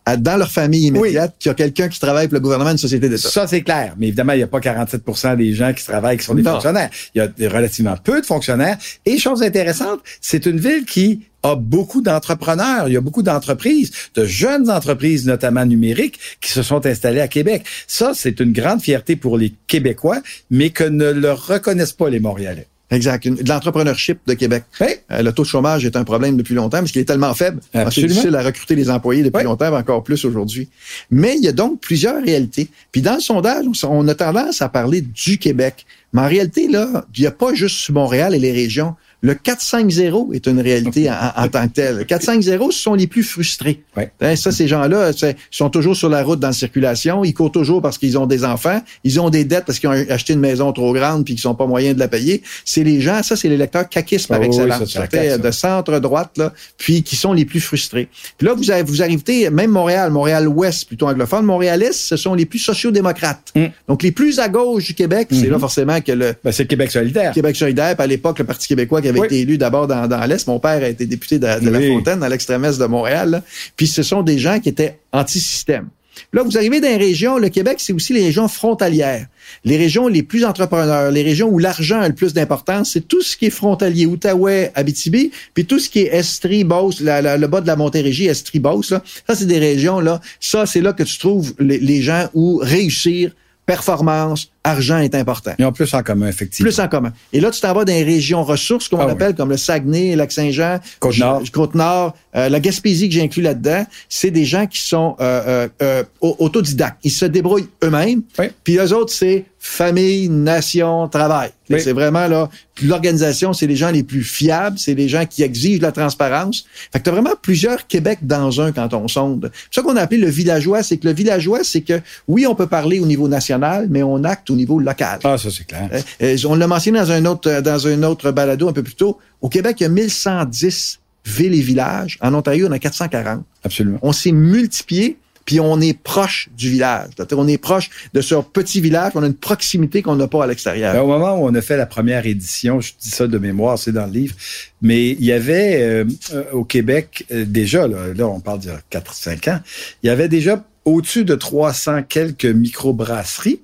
à, 0.06 0.16
dans 0.16 0.36
leur 0.36 0.50
famille 0.50 0.86
immédiate, 0.86 1.34
qui 1.38 1.48
a 1.48 1.54
quelqu'un 1.54 1.88
qui 1.88 2.00
travaille 2.00 2.26
pour 2.28 2.34
le 2.34 2.40
gouvernement 2.40 2.70
d'une 2.70 2.78
société 2.78 3.08
d'État. 3.08 3.28
Ça, 3.28 3.46
c'est 3.46 3.62
clair. 3.62 3.94
Mais 3.98 4.08
évidemment, 4.08 4.32
il 4.32 4.38
n'y 4.38 4.42
a 4.42 4.46
pas 4.46 4.60
47% 4.60 5.36
des 5.36 5.52
gens 5.52 5.72
qui 5.72 5.84
travaillent 5.84 6.16
qui 6.18 6.24
sont 6.24 6.34
des 6.34 6.42
Non. 6.42 6.52
fonctionnaires. 6.52 6.90
Il 7.14 7.30
y 7.38 7.46
a 7.46 7.50
relativement 7.50 7.96
peu 8.02 8.20
de 8.20 8.26
fonctionnaires. 8.26 8.78
Et 9.06 9.18
chose 9.18 9.42
intéressante, 9.42 10.00
c'est 10.20 10.46
une 10.46 10.58
ville 10.58 10.84
qui 10.84 11.22
a 11.42 11.54
beaucoup 11.54 12.02
d'entrepreneurs. 12.02 12.88
Il 12.88 12.94
y 12.94 12.96
a 12.96 13.00
beaucoup 13.00 13.22
d'entreprises, 13.22 13.90
de 14.14 14.24
jeunes 14.24 14.70
entreprises, 14.70 15.26
notamment 15.26 15.64
numériques, 15.64 16.18
qui 16.40 16.50
se 16.50 16.62
sont 16.62 16.84
installées 16.86 17.20
à 17.20 17.28
Québec. 17.28 17.64
Ça, 17.86 18.12
c'est 18.14 18.40
une 18.40 18.52
grande 18.52 18.82
fierté 18.82 19.16
pour 19.16 19.38
les 19.38 19.54
Québécois, 19.66 20.20
mais 20.50 20.70
que 20.70 20.84
ne 20.84 21.10
le 21.10 21.32
reconnaissent 21.32 21.92
pas 21.92 22.10
les 22.10 22.20
Montréalais. 22.20 22.66
Exact. 22.90 23.24
Une- 23.24 23.36
de 23.36 23.48
l'entrepreneurship 23.48 24.18
de 24.26 24.34
Québec. 24.34 24.64
Oui. 24.80 24.88
Euh, 25.12 25.22
le 25.22 25.32
taux 25.32 25.42
de 25.42 25.48
chômage 25.48 25.84
est 25.84 25.96
un 25.96 26.04
problème 26.04 26.36
depuis 26.36 26.54
longtemps 26.54 26.78
parce 26.78 26.90
qu'il 26.92 27.00
est 27.00 27.04
tellement 27.04 27.34
faible. 27.34 27.60
C'est 27.72 28.06
difficile 28.06 28.34
à 28.34 28.42
recruter 28.42 28.74
les 28.74 28.90
employés 28.90 29.22
depuis 29.22 29.38
Oui. 29.38 29.44
longtemps, 29.44 29.72
encore 29.74 30.02
plus 30.02 30.24
aujourd'hui. 30.24 30.68
Mais 31.10 31.36
il 31.36 31.44
y 31.44 31.48
a 31.48 31.52
donc 31.52 31.80
plusieurs 31.80 32.22
réalités. 32.22 32.68
Puis 32.92 33.00
dans 33.02 33.14
le 33.14 33.20
sondage, 33.20 33.64
on- 33.84 33.88
on 34.00 34.08
a 34.08 34.14
tendance 34.14 34.60
à 34.62 34.68
parler 34.68 35.02
du 35.02 35.38
Québec. 35.38 35.86
Mais 36.12 36.22
en 36.22 36.28
réalité, 36.28 36.66
là, 36.66 37.04
il 37.16 37.20
n'y 37.20 37.26
a 37.26 37.30
pas 37.30 37.54
juste 37.54 37.90
Montréal 37.90 38.34
et 38.34 38.38
les 38.40 38.52
régions. 38.52 38.94
Le 39.22 39.34
4-5-0 39.34 40.34
est 40.34 40.46
une 40.46 40.60
réalité 40.60 41.10
en, 41.10 41.14
en 41.36 41.48
tant 41.48 41.66
que 41.68 41.72
telle. 41.74 41.96
Le 41.98 42.04
4-5-0, 42.04 42.70
ce 42.72 42.78
sont 42.80 42.94
les 42.94 43.06
plus 43.06 43.22
frustrés. 43.22 43.82
Oui. 43.96 44.04
Hein, 44.20 44.36
ça, 44.36 44.50
ces 44.50 44.66
gens-là, 44.68 45.10
sont 45.50 45.70
toujours 45.70 45.96
sur 45.96 46.08
la 46.08 46.22
route 46.22 46.40
dans 46.40 46.48
la 46.48 46.52
circulation. 46.52 47.24
Ils 47.24 47.34
courent 47.34 47.52
toujours 47.52 47.82
parce 47.82 47.98
qu'ils 47.98 48.16
ont 48.18 48.26
des 48.26 48.44
enfants. 48.44 48.80
Ils 49.04 49.20
ont 49.20 49.30
des 49.30 49.44
dettes 49.44 49.64
parce 49.66 49.78
qu'ils 49.78 49.88
ont 49.88 50.04
acheté 50.08 50.32
une 50.32 50.40
maison 50.40 50.72
trop 50.72 50.92
grande 50.92 51.24
puis 51.24 51.34
qu'ils 51.34 51.42
sont 51.42 51.54
pas 51.54 51.66
moyens 51.66 51.94
de 51.94 52.00
la 52.00 52.08
payer. 52.08 52.42
C'est 52.64 52.82
les 52.84 53.00
gens, 53.00 53.22
ça, 53.22 53.36
c'est 53.36 53.48
les 53.48 53.56
lecteurs 53.56 53.88
caquistes 53.88 54.28
par 54.28 54.40
oui, 54.40 54.46
excellence. 54.46 54.94
la 54.94 55.06
Ça 55.10 55.38
de 55.38 55.50
centre-droite, 55.50 56.38
là, 56.38 56.52
puis 56.78 57.02
qui 57.02 57.16
sont 57.16 57.32
les 57.32 57.44
plus 57.44 57.60
frustrés. 57.60 58.08
Puis 58.38 58.46
là, 58.46 58.54
vous, 58.54 58.70
avez, 58.70 58.82
vous 58.82 59.02
arrivez, 59.02 59.50
même 59.50 59.70
Montréal, 59.70 60.10
Montréal-Ouest, 60.10 60.86
plutôt 60.86 61.08
anglophone, 61.08 61.44
Montréal-Est, 61.44 61.92
ce 61.92 62.16
sont 62.16 62.34
les 62.34 62.46
plus 62.46 62.58
sociaux-démocrates. 62.58 63.52
Mm. 63.54 63.66
Donc, 63.88 64.02
les 64.02 64.12
plus 64.12 64.38
à 64.38 64.48
gauche 64.48 64.86
du 64.86 64.94
Québec, 64.94 65.28
c'est 65.30 65.46
Mhm. 65.46 65.50
là 65.50 65.58
forcément 65.58 66.00
que 66.00 66.12
le 66.12 66.34
Ben, 66.42 66.52
c'est 66.52 66.62
le 66.64 66.68
Québec 66.68 66.90
solidaire. 66.90 67.32
Québec 67.32 67.56
solidaire, 67.56 67.94
puis 67.96 68.04
à 68.04 68.06
l'époque, 68.06 68.38
le 68.38 68.44
Parti 68.44 68.68
québécois 68.68 69.02
qui 69.02 69.08
avait 69.10 69.20
Oui. 69.20 69.26
été 69.26 69.40
élu 69.40 69.58
d'abord 69.58 69.86
dans, 69.86 70.06
dans 70.08 70.24
l'Est. 70.26 70.46
Mon 70.46 70.58
père 70.58 70.82
a 70.82 70.88
été 70.88 71.06
député 71.06 71.38
de, 71.38 71.46
de 71.60 71.70
La. 71.70 71.80
Fontaine, 71.80 72.20
dans 72.20 72.28
l'extrême 72.28 72.64
est 72.64 72.78
de 72.78 72.86
Montréal. 72.86 73.30
là. 73.30 73.42
Puis 73.76 73.86
ce 73.86 74.02
sont 74.02 74.22
des 74.22 74.38
gens 74.38 74.58
qui 74.60 74.68
étaient 74.70 74.98
anti-système. 75.12 75.88
Là, 76.32 76.42
vous 76.42 76.58
arrivez 76.58 76.80
dans 76.80 76.88
les 76.88 76.96
régions, 76.96 77.38
le 77.38 77.48
Québec, 77.48 77.76
c'est 77.78 77.92
aussi 77.94 78.12
les 78.12 78.22
régions 78.24 78.46
frontalières. 78.46 79.26
Les 79.64 79.76
régions 79.78 80.06
les 80.06 80.22
plus 80.22 80.44
entrepreneurs, 80.44 81.10
les 81.10 81.22
régions 81.22 81.48
où 81.48 81.58
l'argent 81.58 82.00
a 82.00 82.08
le 82.08 82.14
plus 82.14 82.34
d'importance, 82.34 82.90
c'est 82.92 83.06
tout 83.08 83.22
ce 83.22 83.36
qui 83.36 83.46
est 83.46 83.50
frontalier, 83.50 84.04
Outaouais, 84.06 84.70
Abitibi, 84.74 85.30
puis 85.54 85.64
tout 85.64 85.78
ce 85.78 85.88
qui 85.88 86.00
est 86.00 86.14
Estrie, 86.14 86.62
Beauce, 86.64 87.00
la- 87.00 87.22
la- 87.22 87.38
le 87.38 87.46
bas 87.46 87.60
de 87.62 87.66
la 87.66 87.76
Montérégie, 87.76 88.26
Estrie, 88.26 88.58
Beauce, 88.60 88.90
là. 88.90 89.02
Ça, 89.26 89.34
c'est 89.34 89.46
des 89.46 89.58
régions, 89.58 90.00
là. 90.00 90.20
Ça, 90.40 90.66
c'est 90.66 90.80
là 90.82 90.92
que 90.92 91.04
tu 91.04 91.16
trouves 91.18 91.54
les, 91.58 91.78
les 91.78 92.02
gens 92.02 92.28
où 92.34 92.58
réussir, 92.62 93.32
performance, 93.64 94.50
argent 94.62 94.98
est 94.98 95.14
important 95.14 95.52
Ils 95.58 95.64
ont 95.64 95.72
plus 95.72 95.92
en 95.94 96.02
commun, 96.02 96.28
effectivement. 96.28 96.70
plus 96.70 96.80
en 96.80 96.88
commun. 96.88 97.12
Et 97.32 97.40
là, 97.40 97.50
tu 97.50 97.60
t'en 97.60 97.72
vas 97.72 97.84
dans 97.84 97.92
les 97.92 98.04
régions 98.04 98.44
ressources, 98.44 98.88
comme 98.88 99.00
Ah 99.00 99.06
oui. 99.06 99.12
appelle, 99.12 99.34
comme 99.34 99.48
le 99.50 99.56
Saguenay, 99.56 100.16
Lac-Saint-Jean, 100.16 100.78
Côte-Nord. 100.98 101.42
Côte-Nord, 101.52 102.14
euh, 102.36 102.48
la 102.48 102.60
Gaspésie 102.60 103.08
que 103.08 103.14
j'ai 103.14 103.22
inclus 103.22 103.42
là-dedans, 103.42 103.86
c'est 104.08 104.30
des 104.30 104.44
gens 104.44 104.66
qui 104.66 104.80
sont 104.80 105.16
euh, 105.20 105.42
euh, 105.46 105.68
euh, 105.82 106.02
au- 106.20 106.36
autodidactes. 106.40 106.98
Ils 107.04 107.10
se 107.10 107.24
débrouillent 107.24 107.68
eux-mêmes. 107.82 108.22
Oui. 108.38 108.46
Puis 108.64 108.76
eux 108.76 108.92
autres, 108.94 109.12
c'est 109.12 109.44
famille, 109.58 110.28
nation, 110.30 111.06
travail. 111.08 111.50
Oui. 111.68 111.80
C'est 111.82 111.92
vraiment 111.92 112.26
là, 112.26 112.48
l'organisation, 112.82 113.52
c'est 113.52 113.66
les 113.66 113.76
gens 113.76 113.90
les 113.90 114.02
plus 114.02 114.22
fiables, 114.24 114.78
c'est 114.78 114.94
les 114.94 115.08
gens 115.08 115.26
qui 115.26 115.42
exigent 115.42 115.80
la 115.82 115.92
transparence. 115.92 116.64
Fait 116.92 116.98
que 116.98 117.04
t'as 117.04 117.10
vraiment 117.10 117.34
plusieurs 117.40 117.86
Québec 117.86 118.18
dans 118.22 118.60
un 118.60 118.72
quand 118.72 118.92
on 118.94 119.06
sonde. 119.06 119.50
C'est 119.70 119.80
ça 119.80 119.82
qu'on 119.82 119.96
a 119.96 120.00
appelé 120.02 120.18
le 120.20 120.28
villageois, 120.30 120.82
c'est 120.82 120.96
que 120.96 121.06
le 121.06 121.12
villageois, 121.14 121.60
c'est 121.62 121.82
que 121.82 122.00
oui, 122.26 122.46
on 122.46 122.54
peut 122.54 122.66
parler 122.66 123.00
au 123.00 123.06
niveau 123.06 123.28
national, 123.28 123.86
mais 123.90 124.02
on 124.02 124.24
acte 124.24 124.49
au 124.50 124.56
niveau 124.56 124.78
local. 124.78 125.20
Ah, 125.24 125.38
ça, 125.38 125.50
c'est 125.50 125.66
clair. 125.66 125.88
Euh, 125.92 126.00
euh, 126.22 126.36
on 126.48 126.54
l'a 126.54 126.66
mentionné 126.66 126.98
dans 126.98 127.10
un 127.10 127.24
autre 127.24 127.50
euh, 127.50 127.60
dans 127.60 127.86
un 127.86 128.02
autre 128.02 128.30
balado 128.30 128.68
un 128.68 128.72
peu 128.72 128.82
plus 128.82 128.94
tôt. 128.94 129.18
Au 129.40 129.48
Québec, 129.48 129.76
il 129.80 129.84
y 129.84 129.86
a 129.86 129.90
1110 129.90 131.00
villes 131.24 131.54
et 131.54 131.60
villages. 131.60 132.18
En 132.20 132.34
Ontario, 132.34 132.66
on 132.68 132.72
a 132.72 132.78
440. 132.78 133.44
Absolument. 133.64 133.98
On 134.02 134.12
s'est 134.12 134.32
multiplié, 134.32 135.18
puis 135.44 135.60
on 135.60 135.80
est 135.80 135.98
proche 135.98 136.48
du 136.56 136.70
village. 136.70 137.10
On 137.32 137.48
est 137.48 137.58
proche 137.58 137.90
de 138.14 138.20
ce 138.20 138.34
petit 138.36 138.80
village. 138.80 139.12
On 139.14 139.22
a 139.22 139.26
une 139.26 139.34
proximité 139.34 140.02
qu'on 140.02 140.16
n'a 140.16 140.28
pas 140.28 140.44
à 140.44 140.46
l'extérieur. 140.46 140.92
Ben, 140.92 141.02
au 141.02 141.06
moment 141.06 141.34
où 141.34 141.46
on 141.46 141.54
a 141.54 141.60
fait 141.60 141.76
la 141.76 141.86
première 141.86 142.26
édition, 142.26 142.80
je 142.80 142.92
dis 143.00 143.10
ça 143.10 143.26
de 143.26 143.38
mémoire, 143.38 143.78
c'est 143.78 143.92
dans 143.92 144.06
le 144.06 144.12
livre, 144.12 144.34
mais 144.82 145.10
il 145.10 145.24
y 145.24 145.32
avait 145.32 145.82
euh, 145.82 146.04
au 146.52 146.64
Québec 146.64 147.26
euh, 147.32 147.44
déjà, 147.44 147.86
là, 147.86 148.14
là, 148.14 148.26
on 148.28 148.40
parle 148.40 148.60
d'il 148.60 148.70
y 148.70 148.96
a 148.96 149.00
4-5 149.00 149.50
ans, 149.50 149.60
il 150.02 150.06
y 150.06 150.10
avait 150.10 150.28
déjà 150.28 150.64
au-dessus 150.84 151.24
de 151.24 151.34
300 151.34 152.02
quelques 152.08 152.46
microbrasseries 152.46 153.60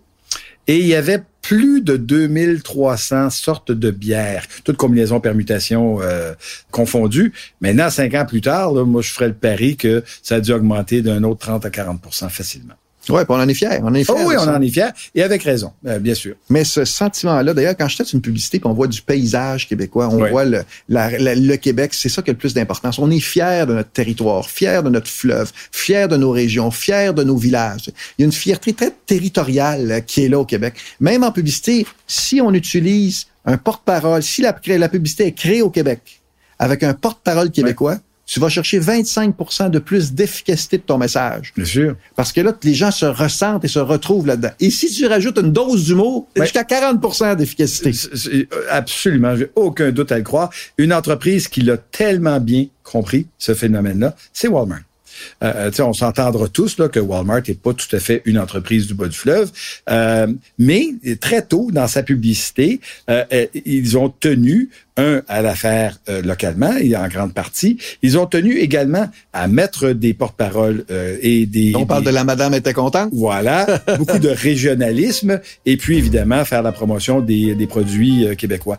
et 0.66 0.78
il 0.78 0.86
y 0.86 0.94
avait 0.94 1.22
plus 1.42 1.80
de 1.80 1.96
2300 1.96 3.30
sortes 3.30 3.70
de 3.70 3.90
bières, 3.92 4.46
toutes 4.64 4.76
combinaisons, 4.76 5.20
permutations 5.20 6.02
euh, 6.02 6.34
confondues. 6.72 7.32
Maintenant, 7.60 7.88
cinq 7.88 8.14
ans 8.14 8.26
plus 8.26 8.40
tard, 8.40 8.72
là, 8.72 8.84
moi, 8.84 9.00
je 9.00 9.12
ferais 9.12 9.28
le 9.28 9.34
pari 9.34 9.76
que 9.76 10.02
ça 10.22 10.36
a 10.36 10.40
dû 10.40 10.52
augmenter 10.52 11.02
d'un 11.02 11.22
autre 11.22 11.46
30 11.46 11.64
à 11.64 11.70
40% 11.70 12.28
facilement. 12.30 12.74
Oui, 13.08 13.16
puis 13.24 13.26
on 13.28 13.34
en 13.34 13.48
est 13.48 13.54
fiers. 13.54 13.78
On 13.82 13.86
en 13.86 13.94
est 13.94 14.04
fiers. 14.04 14.14
Oh 14.16 14.22
oui, 14.26 14.34
on 14.38 14.44
ça. 14.44 14.56
en 14.56 14.60
est 14.60 14.68
fiers, 14.70 14.88
et 15.14 15.22
avec 15.22 15.42
raison, 15.42 15.72
euh, 15.86 15.98
bien 15.98 16.14
sûr. 16.14 16.34
Mais 16.50 16.64
ce 16.64 16.84
sentiment-là, 16.84 17.54
d'ailleurs, 17.54 17.76
quand 17.76 17.88
je 17.88 17.96
teste 17.98 18.12
une 18.12 18.20
publicité, 18.20 18.58
puis 18.58 18.68
on 18.68 18.72
voit 18.74 18.86
du 18.88 19.00
paysage 19.02 19.68
québécois, 19.68 20.08
on 20.10 20.20
voit 20.30 20.44
le, 20.44 20.62
la- 20.88 21.16
la- 21.18 21.34
le 21.34 21.56
Québec, 21.56 21.92
c'est 21.94 22.08
ça 22.08 22.22
qui 22.22 22.30
a 22.30 22.32
le 22.32 22.38
plus 22.38 22.54
d'importance. 22.54 22.98
On 22.98 23.10
est 23.10 23.20
fiers 23.20 23.64
de 23.68 23.74
notre 23.74 23.90
territoire, 23.90 24.48
fiers 24.48 24.80
de 24.84 24.90
notre 24.90 25.08
fleuve, 25.08 25.50
fiers 25.72 26.08
de 26.08 26.16
nos 26.16 26.30
régions, 26.30 26.70
fiers 26.70 27.12
de 27.14 27.22
nos 27.22 27.36
villages. 27.36 27.90
Il 28.18 28.22
y 28.22 28.24
a 28.24 28.26
une 28.26 28.32
fierté 28.32 28.72
très 28.72 28.92
territoriale 29.06 29.90
euh, 29.92 30.00
qui 30.00 30.24
est 30.24 30.28
là 30.28 30.38
au 30.38 30.44
Québec. 30.44 30.74
Même 31.00 31.22
en 31.24 31.32
publicité, 31.32 31.86
si 32.06 32.40
on 32.40 32.52
utilise 32.54 33.26
un 33.44 33.56
porte-parole, 33.56 34.22
si 34.22 34.42
la, 34.42 34.56
la 34.66 34.88
publicité 34.88 35.26
est 35.26 35.32
créée 35.32 35.62
au 35.62 35.70
Québec 35.70 36.20
avec 36.58 36.82
un 36.82 36.94
porte-parole 36.94 37.50
québécois, 37.50 37.98
tu 38.26 38.40
vas 38.40 38.48
chercher 38.48 38.80
25% 38.80 39.70
de 39.70 39.78
plus 39.78 40.12
d'efficacité 40.12 40.78
de 40.78 40.82
ton 40.82 40.98
message. 40.98 41.52
Bien 41.56 41.64
sûr. 41.64 41.96
Parce 42.16 42.32
que 42.32 42.40
là, 42.40 42.52
les 42.64 42.74
gens 42.74 42.90
se 42.90 43.06
ressentent 43.06 43.64
et 43.64 43.68
se 43.68 43.78
retrouvent 43.78 44.26
là-dedans. 44.26 44.50
Et 44.60 44.70
si 44.70 44.90
tu 44.90 45.06
rajoutes 45.06 45.38
une 45.38 45.52
dose 45.52 45.84
d'humour, 45.84 46.28
Ouais. 46.36 46.42
jusqu'à 46.42 46.64
40% 46.64 47.36
d'efficacité. 47.36 47.92
Euh, 48.32 48.44
Absolument, 48.70 49.36
j'ai 49.36 49.48
aucun 49.54 49.90
doute 49.92 50.10
à 50.12 50.18
le 50.18 50.24
croire. 50.24 50.50
Une 50.76 50.92
entreprise 50.92 51.46
qui 51.48 51.62
l'a 51.62 51.76
tellement 51.76 52.40
bien 52.40 52.66
compris, 52.82 53.26
ce 53.38 53.54
phénomène-là, 53.54 54.14
c'est 54.32 54.48
Walmart. 54.48 54.80
Euh, 55.42 55.52
euh, 55.56 55.70
tu 55.70 55.76
sais, 55.76 55.82
on 55.82 55.92
s'entendra 55.92 56.48
tous 56.48 56.78
là, 56.78 56.88
que 56.88 57.00
Walmart 57.00 57.42
n'est 57.46 57.54
pas 57.54 57.72
tout 57.72 57.94
à 57.94 57.98
fait 58.00 58.22
une 58.24 58.38
entreprise 58.38 58.86
du 58.86 58.94
bas 58.94 59.08
du 59.08 59.16
fleuve, 59.16 59.50
euh, 59.90 60.26
mais 60.58 60.88
très 61.20 61.42
tôt 61.42 61.68
dans 61.72 61.86
sa 61.86 62.02
publicité, 62.02 62.80
euh, 63.10 63.24
euh, 63.32 63.46
ils 63.64 63.96
ont 63.98 64.08
tenu 64.08 64.70
un 64.98 65.20
à 65.28 65.42
la 65.42 65.54
faire 65.54 65.98
euh, 66.08 66.22
localement 66.22 66.74
et 66.78 66.96
en 66.96 67.06
grande 67.08 67.34
partie. 67.34 67.76
Ils 68.02 68.16
ont 68.18 68.24
tenu 68.26 68.56
également 68.56 69.08
à 69.32 69.46
mettre 69.46 69.90
des 69.90 70.14
porte-paroles 70.14 70.84
euh, 70.90 71.18
et 71.20 71.44
des. 71.46 71.72
On 71.76 71.84
parle 71.84 72.02
des- 72.04 72.10
de 72.10 72.14
la 72.14 72.24
madame 72.24 72.54
était 72.54 72.72
contente? 72.72 73.10
voilà, 73.12 73.66
beaucoup 73.98 74.18
de 74.18 74.28
régionalisme 74.30 75.40
et 75.66 75.76
puis 75.76 75.98
évidemment 75.98 76.44
faire 76.46 76.62
la 76.62 76.72
promotion 76.72 77.20
des, 77.20 77.54
des 77.54 77.66
produits 77.66 78.26
euh, 78.26 78.34
québécois. 78.34 78.78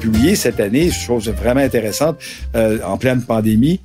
Publié 0.00 0.34
cette 0.34 0.60
année, 0.60 0.90
chose 0.90 1.28
vraiment 1.28 1.60
intéressante, 1.60 2.16
euh, 2.56 2.78
en 2.84 2.96
pleine 2.96 3.22
pandémie, 3.22 3.80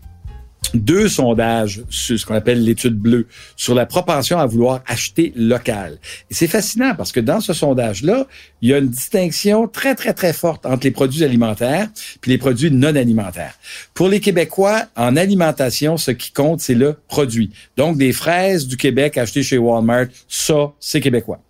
deux 0.73 1.09
sondages 1.09 1.83
sur 1.89 2.17
ce 2.17 2.25
qu'on 2.25 2.35
appelle 2.35 2.63
l'étude 2.63 2.95
bleue, 2.95 3.27
sur 3.55 3.75
la 3.75 3.85
propension 3.85 4.39
à 4.39 4.45
vouloir 4.45 4.81
acheter 4.87 5.33
local. 5.35 5.97
Et 6.31 6.33
c'est 6.33 6.47
fascinant 6.47 6.95
parce 6.95 7.11
que 7.11 7.19
dans 7.19 7.41
ce 7.41 7.53
sondage-là, 7.53 8.27
il 8.61 8.69
y 8.69 8.73
a 8.73 8.77
une 8.77 8.89
distinction 8.89 9.67
très, 9.67 9.93
très, 9.93 10.13
très 10.13 10.33
forte 10.33 10.65
entre 10.65 10.85
les 10.85 10.91
produits 10.91 11.23
alimentaires 11.23 11.89
puis 12.21 12.31
les 12.31 12.37
produits 12.37 12.71
non 12.71 12.95
alimentaires. 12.95 13.55
Pour 13.93 14.07
les 14.07 14.19
Québécois, 14.21 14.85
en 14.95 15.17
alimentation, 15.17 15.97
ce 15.97 16.11
qui 16.11 16.31
compte, 16.31 16.61
c'est 16.61 16.75
le 16.75 16.95
produit. 17.07 17.51
Donc, 17.77 17.97
des 17.97 18.13
fraises 18.13 18.67
du 18.67 18.77
Québec 18.77 19.17
achetées 19.17 19.43
chez 19.43 19.57
Walmart, 19.57 20.07
ça, 20.27 20.71
c'est 20.79 21.01
québécois. 21.01 21.44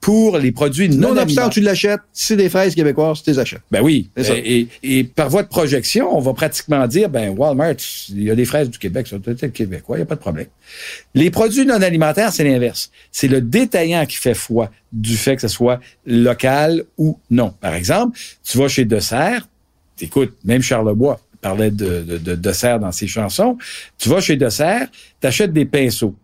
Pour 0.00 0.38
les 0.38 0.50
produits 0.52 0.88
non 0.88 0.96
Nonobstant, 1.08 1.22
alimentaires... 1.22 1.50
tu 1.50 1.60
l'achètes. 1.60 2.00
C'est 2.12 2.36
des 2.36 2.48
fraises 2.48 2.74
québécoises, 2.74 3.22
tu 3.22 3.30
les 3.30 3.38
achètes. 3.38 3.60
Ben 3.70 3.80
oui. 3.82 4.10
Ça. 4.20 4.34
Et, 4.36 4.68
et- 4.82 4.98
et 4.98 5.04
par 5.04 5.28
voie 5.30 5.42
de 5.42 5.48
projection, 5.48 6.16
on 6.16 6.20
va 6.20 6.32
pratiquement 6.34 6.86
dire, 6.86 7.08
ben 7.08 7.30
Walmart, 7.36 7.74
il 8.08 8.22
y 8.24 8.30
a 8.30 8.34
des 8.34 8.44
fraises 8.44 8.68
du 8.70 8.78
Québec, 8.78 9.06
ça 9.06 9.18
doit 9.18 9.32
être 9.40 9.46
québécois, 9.52 9.96
il 9.96 10.00
n'y 10.00 10.04
a 10.04 10.06
pas 10.06 10.16
de 10.16 10.20
problème. 10.20 10.46
Les 11.14 11.30
produits 11.30 11.64
non 11.66 11.80
alimentaires, 11.82 12.32
c'est 12.32 12.44
l'inverse. 12.44 12.90
C'est 13.12 13.28
le 13.28 13.40
détaillant 13.40 14.04
qui 14.06 14.16
fait 14.16 14.34
foi 14.34 14.70
du 14.92 15.16
fait 15.16 15.36
que 15.36 15.42
ce 15.42 15.48
soit 15.48 15.80
local 16.06 16.84
ou 16.98 17.18
non. 17.30 17.54
Par 17.60 17.74
exemple, 17.74 18.18
tu 18.44 18.58
vas 18.58 18.68
chez 18.68 18.84
Dessert, 18.84 19.46
écoute, 20.00 20.34
même 20.44 20.62
Charlebois 20.62 21.20
parlait 21.40 21.70
de, 21.70 22.02
de, 22.02 22.18
de 22.18 22.34
Dessert 22.36 22.78
dans 22.78 22.92
ses 22.92 23.06
chansons, 23.08 23.58
tu 23.98 24.08
vas 24.08 24.20
chez 24.20 24.36
Dessert, 24.36 24.86
t'achètes 25.20 25.52
des 25.52 25.64
pinceaux. 25.64 26.14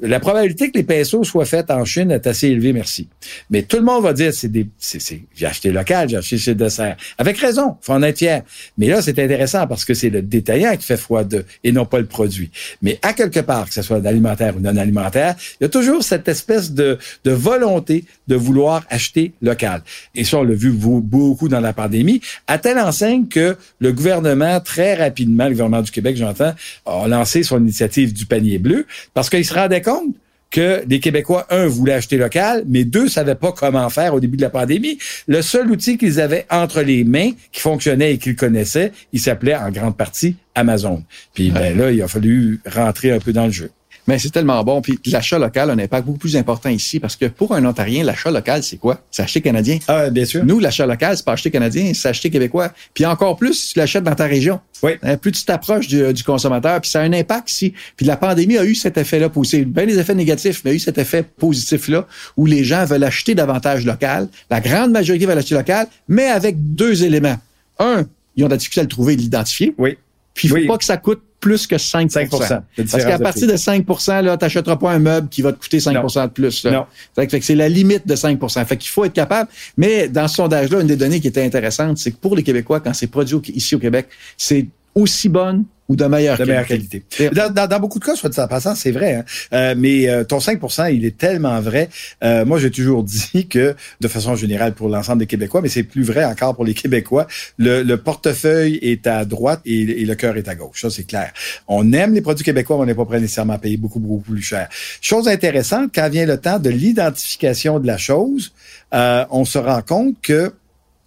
La 0.00 0.20
probabilité 0.20 0.70
que 0.70 0.78
les 0.78 0.84
pinceaux 0.84 1.24
soient 1.24 1.44
faits 1.44 1.70
en 1.72 1.84
Chine 1.84 2.12
est 2.12 2.26
assez 2.28 2.48
élevée, 2.48 2.72
merci. 2.72 3.08
Mais 3.50 3.62
tout 3.62 3.78
le 3.78 3.82
monde 3.82 4.04
va 4.04 4.12
dire, 4.12 4.32
c'est 4.32 4.48
des, 4.48 4.68
c'est, 4.78 5.00
j'ai 5.34 5.46
acheté 5.46 5.72
local, 5.72 6.08
j'ai 6.08 6.16
acheté 6.16 6.38
chez 6.38 6.54
Dessert. 6.54 6.96
Avec 7.18 7.36
raison, 7.38 7.76
faut 7.80 7.94
en 7.94 8.02
être 8.04 8.18
fier. 8.18 8.42
Mais 8.76 8.86
là, 8.86 9.02
c'est 9.02 9.18
intéressant 9.18 9.66
parce 9.66 9.84
que 9.84 9.94
c'est 9.94 10.10
le 10.10 10.22
détaillant 10.22 10.76
qui 10.76 10.86
fait 10.86 10.96
foi 10.96 11.24
de, 11.24 11.44
et 11.64 11.72
non 11.72 11.84
pas 11.84 11.98
le 11.98 12.06
produit. 12.06 12.50
Mais 12.80 13.00
à 13.02 13.12
quelque 13.12 13.40
part, 13.40 13.66
que 13.66 13.74
ce 13.74 13.82
soit 13.82 14.06
alimentaire 14.06 14.56
ou 14.56 14.60
non 14.60 14.76
alimentaire, 14.76 15.34
il 15.60 15.64
y 15.64 15.66
a 15.66 15.68
toujours 15.68 16.04
cette 16.04 16.28
espèce 16.28 16.70
de, 16.72 16.96
de 17.24 17.30
volonté 17.32 18.04
de 18.28 18.36
vouloir 18.36 18.84
acheter 18.90 19.32
local. 19.42 19.82
Et 20.14 20.22
ça, 20.22 20.38
on 20.38 20.44
l'a 20.44 20.54
vu 20.54 20.70
beau- 20.70 21.00
beaucoup 21.00 21.48
dans 21.48 21.60
la 21.60 21.72
pandémie, 21.72 22.20
à 22.46 22.58
telle 22.58 22.78
enseigne 22.78 23.26
que 23.26 23.56
le 23.80 23.92
gouvernement, 23.92 24.60
très 24.60 24.94
rapidement, 24.94 25.44
le 25.46 25.50
gouvernement 25.50 25.82
du 25.82 25.90
Québec, 25.90 26.16
j'entends, 26.16 26.54
a 26.86 27.08
lancé 27.08 27.42
son 27.42 27.58
initiative 27.60 28.12
du 28.12 28.26
panier 28.26 28.58
bleu 28.58 28.86
parce 29.12 29.28
qu'il 29.28 29.44
se 29.44 29.54
rendait 29.54 29.80
compte 29.88 30.14
que 30.50 30.82
les 30.88 31.00
Québécois, 31.00 31.46
un, 31.50 31.66
voulaient 31.66 31.94
acheter 31.94 32.16
local, 32.16 32.64
mais 32.66 32.84
deux, 32.84 33.08
savaient 33.08 33.34
pas 33.34 33.52
comment 33.52 33.88
faire 33.90 34.14
au 34.14 34.20
début 34.20 34.36
de 34.36 34.42
la 34.42 34.50
pandémie. 34.50 34.98
Le 35.26 35.42
seul 35.42 35.70
outil 35.70 35.98
qu'ils 35.98 36.20
avaient 36.20 36.46
entre 36.50 36.80
les 36.80 37.04
mains, 37.04 37.32
qui 37.52 37.60
fonctionnait 37.60 38.14
et 38.14 38.18
qu'ils 38.18 38.36
connaissaient, 38.36 38.92
il 39.12 39.20
s'appelait 39.20 39.54
en 39.54 39.70
grande 39.70 39.96
partie 39.96 40.36
Amazon. 40.54 41.04
Puis 41.34 41.50
ben 41.50 41.76
là, 41.76 41.90
il 41.90 42.00
a 42.00 42.08
fallu 42.08 42.60
rentrer 42.66 43.12
un 43.12 43.18
peu 43.18 43.32
dans 43.32 43.46
le 43.46 43.52
jeu. 43.52 43.70
Mais 44.08 44.18
c'est 44.18 44.30
tellement 44.30 44.64
bon. 44.64 44.80
Puis 44.80 44.98
l'achat 45.06 45.38
local 45.38 45.68
a 45.68 45.74
un 45.74 45.78
impact 45.78 46.06
beaucoup 46.06 46.18
plus 46.18 46.36
important 46.36 46.70
ici 46.70 46.98
parce 46.98 47.14
que 47.14 47.26
pour 47.26 47.54
un 47.54 47.64
Ontarien, 47.66 48.02
l'achat 48.02 48.30
local, 48.30 48.62
c'est 48.62 48.78
quoi? 48.78 49.02
C'est 49.10 49.22
acheter 49.22 49.42
canadien. 49.42 49.78
Ah, 49.86 50.08
bien 50.08 50.24
sûr. 50.24 50.44
Nous, 50.46 50.58
l'achat 50.60 50.86
local, 50.86 51.14
c'est 51.16 51.24
pas 51.26 51.32
acheter 51.32 51.50
canadien, 51.50 51.92
c'est 51.94 52.08
acheter 52.08 52.30
québécois. 52.30 52.72
Puis 52.94 53.04
encore 53.04 53.36
plus, 53.36 53.52
si 53.52 53.72
tu 53.74 53.78
l'achètes 53.78 54.04
dans 54.04 54.14
ta 54.14 54.24
région. 54.24 54.60
Oui. 54.82 54.92
Hein, 55.02 55.18
Plus 55.18 55.32
tu 55.32 55.44
t'approches 55.44 55.88
du, 55.88 56.12
du 56.14 56.24
consommateur, 56.24 56.80
puis 56.80 56.90
ça 56.90 57.00
a 57.00 57.02
un 57.02 57.12
impact 57.12 57.50
ici. 57.50 57.74
Puis 57.96 58.06
la 58.06 58.16
pandémie 58.16 58.56
a 58.56 58.64
eu 58.64 58.74
cet 58.74 58.96
effet-là 58.96 59.28
aussi. 59.36 59.66
Bien 59.66 59.84
des 59.84 59.98
effets 59.98 60.14
négatifs, 60.14 60.62
mais 60.64 60.70
a 60.70 60.74
eu 60.74 60.78
cet 60.78 60.96
effet 60.96 61.22
positif-là 61.22 62.06
où 62.38 62.46
les 62.46 62.64
gens 62.64 62.86
veulent 62.86 63.04
acheter 63.04 63.34
davantage 63.34 63.84
local. 63.84 64.28
La 64.48 64.60
grande 64.60 64.90
majorité 64.90 65.26
veulent 65.26 65.36
acheter 65.36 65.54
local, 65.54 65.86
mais 66.08 66.28
avec 66.28 66.56
deux 66.74 67.04
éléments. 67.04 67.36
Un, 67.78 68.06
ils 68.36 68.44
ont 68.44 68.46
de 68.46 68.52
la 68.52 68.56
difficulté 68.56 68.80
à 68.80 68.84
le 68.84 68.88
trouver 68.88 69.12
et 69.12 69.16
l'identifier. 69.16 69.74
Oui. 69.76 69.98
Puis 70.38 70.46
il 70.46 70.50
faut 70.50 70.56
Oui. 70.56 70.66
pas 70.68 70.78
que 70.78 70.84
ça 70.84 70.96
coûte 70.96 71.20
plus 71.40 71.66
que 71.66 71.78
5 71.78 72.10
5 72.10 72.30
de 72.30 72.36
Parce 72.84 73.04
qu'à 73.04 73.18
de 73.18 73.22
partir 73.22 73.46
prix. 73.46 73.52
de 73.52 73.56
5 73.56 73.86
là, 74.22 74.36
t'achèteras 74.36 74.76
pas 74.76 74.92
un 74.92 74.98
meuble 75.00 75.28
qui 75.28 75.42
va 75.42 75.52
te 75.52 75.58
coûter 75.58 75.80
5 75.80 75.92
de 75.92 76.26
plus. 76.28 76.64
là. 76.64 76.70
Non. 76.70 76.86
Fait 77.16 77.26
que, 77.26 77.40
c'est 77.44 77.54
la 77.56 77.68
limite 77.68 78.06
de 78.06 78.14
5% 78.14 78.64
Fait 78.64 78.76
qu'il 78.76 78.90
faut 78.90 79.04
être 79.04 79.12
capable. 79.12 79.50
Mais 79.76 80.08
dans 80.08 80.28
ce 80.28 80.36
sondage-là, 80.36 80.80
une 80.80 80.86
des 80.86 80.96
données 80.96 81.20
qui 81.20 81.26
était 81.28 81.42
intéressante, 81.44 81.98
c'est 81.98 82.12
que 82.12 82.16
pour 82.16 82.36
les 82.36 82.42
Québécois, 82.44 82.78
quand 82.80 82.94
c'est 82.94 83.06
produit 83.08 83.36
ici 83.54 83.74
au 83.74 83.78
Québec, 83.80 84.08
c'est 84.36 84.66
aussi 84.94 85.28
bonne 85.28 85.64
ou 85.88 85.96
de 85.96 86.04
meilleure 86.04 86.36
de 86.36 86.44
meilleure 86.44 86.66
qualité. 86.66 87.02
Dans, 87.32 87.50
dans- 87.52 87.66
dans 87.66 87.80
beaucoup 87.80 87.98
de 87.98 88.04
cas, 88.04 88.14
soit 88.14 88.28
dit 88.28 88.38
en 88.40 88.46
passant, 88.48 88.74
c'est 88.74 88.90
vrai. 88.90 89.14
hein. 89.14 89.24
Euh, 89.54 89.74
mais 89.76 90.08
euh, 90.08 90.22
ton 90.24 90.38
5% 90.38 90.94
il 90.94 91.04
est 91.04 91.16
tellement 91.16 91.60
vrai. 91.60 91.88
Euh, 92.22 92.44
moi, 92.44 92.58
j'ai 92.58 92.70
toujours 92.70 93.02
dit 93.32 93.48
que, 93.48 93.74
de 94.00 94.08
façon 94.08 94.34
générale 94.36 94.74
pour 94.74 94.88
l'ensemble 94.88 95.20
des 95.20 95.26
Québécois, 95.26 95.62
mais 95.62 95.68
c'est 95.68 95.82
plus 95.84 96.02
vrai 96.02 96.24
encore 96.24 96.54
pour 96.54 96.64
les 96.64 96.74
Québécois, 96.74 97.26
le, 97.56 97.82
le 97.82 97.96
portefeuille 97.96 98.78
est 98.82 99.06
à 99.06 99.24
droite 99.24 99.60
et, 99.64 99.80
et 100.02 100.04
le 100.04 100.14
cœur 100.14 100.36
est 100.36 100.48
à 100.48 100.54
gauche. 100.54 100.82
Ça, 100.82 100.90
c'est 100.90 101.04
clair. 101.04 101.32
On 101.68 101.92
aime 101.92 102.12
les 102.14 102.20
produits 102.20 102.44
québécois, 102.44 102.76
mais 102.76 102.82
on 102.82 102.86
n'est 102.86 102.94
pas 102.94 103.04
prêt 103.06 103.20
nécessairement 103.20 103.54
à 103.54 103.58
payer 103.58 103.76
beaucoup, 103.78 103.98
beaucoup 103.98 104.32
plus 104.32 104.42
cher. 104.42 104.68
Chose 105.00 105.26
intéressante, 105.28 105.90
quand 105.94 106.08
vient 106.10 106.26
le 106.26 106.36
temps 106.38 106.58
de 106.58 106.70
l'identification 106.70 107.80
de 107.80 107.86
la 107.86 107.96
chose, 107.98 108.52
euh, 108.94 109.24
on 109.30 109.44
se 109.44 109.58
rend 109.58 109.82
compte 109.82 110.16
que 110.22 110.52